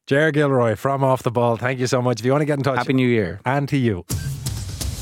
Ger 0.08 0.32
Gilroy 0.32 0.75
from 0.75 1.03
Off 1.03 1.24
the 1.24 1.32
Ball. 1.32 1.55
Thank 1.55 1.79
you 1.79 1.88
so 1.88 2.01
much. 2.01 2.20
If 2.20 2.25
you 2.25 2.32
want 2.32 2.41
to 2.41 2.46
get 2.46 2.58
in 2.58 2.63
touch, 2.63 2.77
Happy 2.77 2.93
New 2.93 3.08
Year. 3.08 3.39
and 3.46 3.70
to 3.70 3.77
you. 3.77 4.05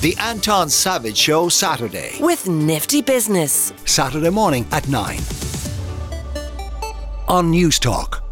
The 0.01 0.15
Anton 0.19 0.69
Savage 0.69 1.17
Show 1.17 1.49
Saturday. 1.49 2.17
with 2.19 2.47
Nifty 2.47 3.01
Business. 3.01 3.73
Saturday 3.85 4.29
morning 4.29 4.65
at 4.71 4.87
9. 4.87 5.19
On 7.27 7.49
News 7.51 7.79
Talk. 7.79 8.23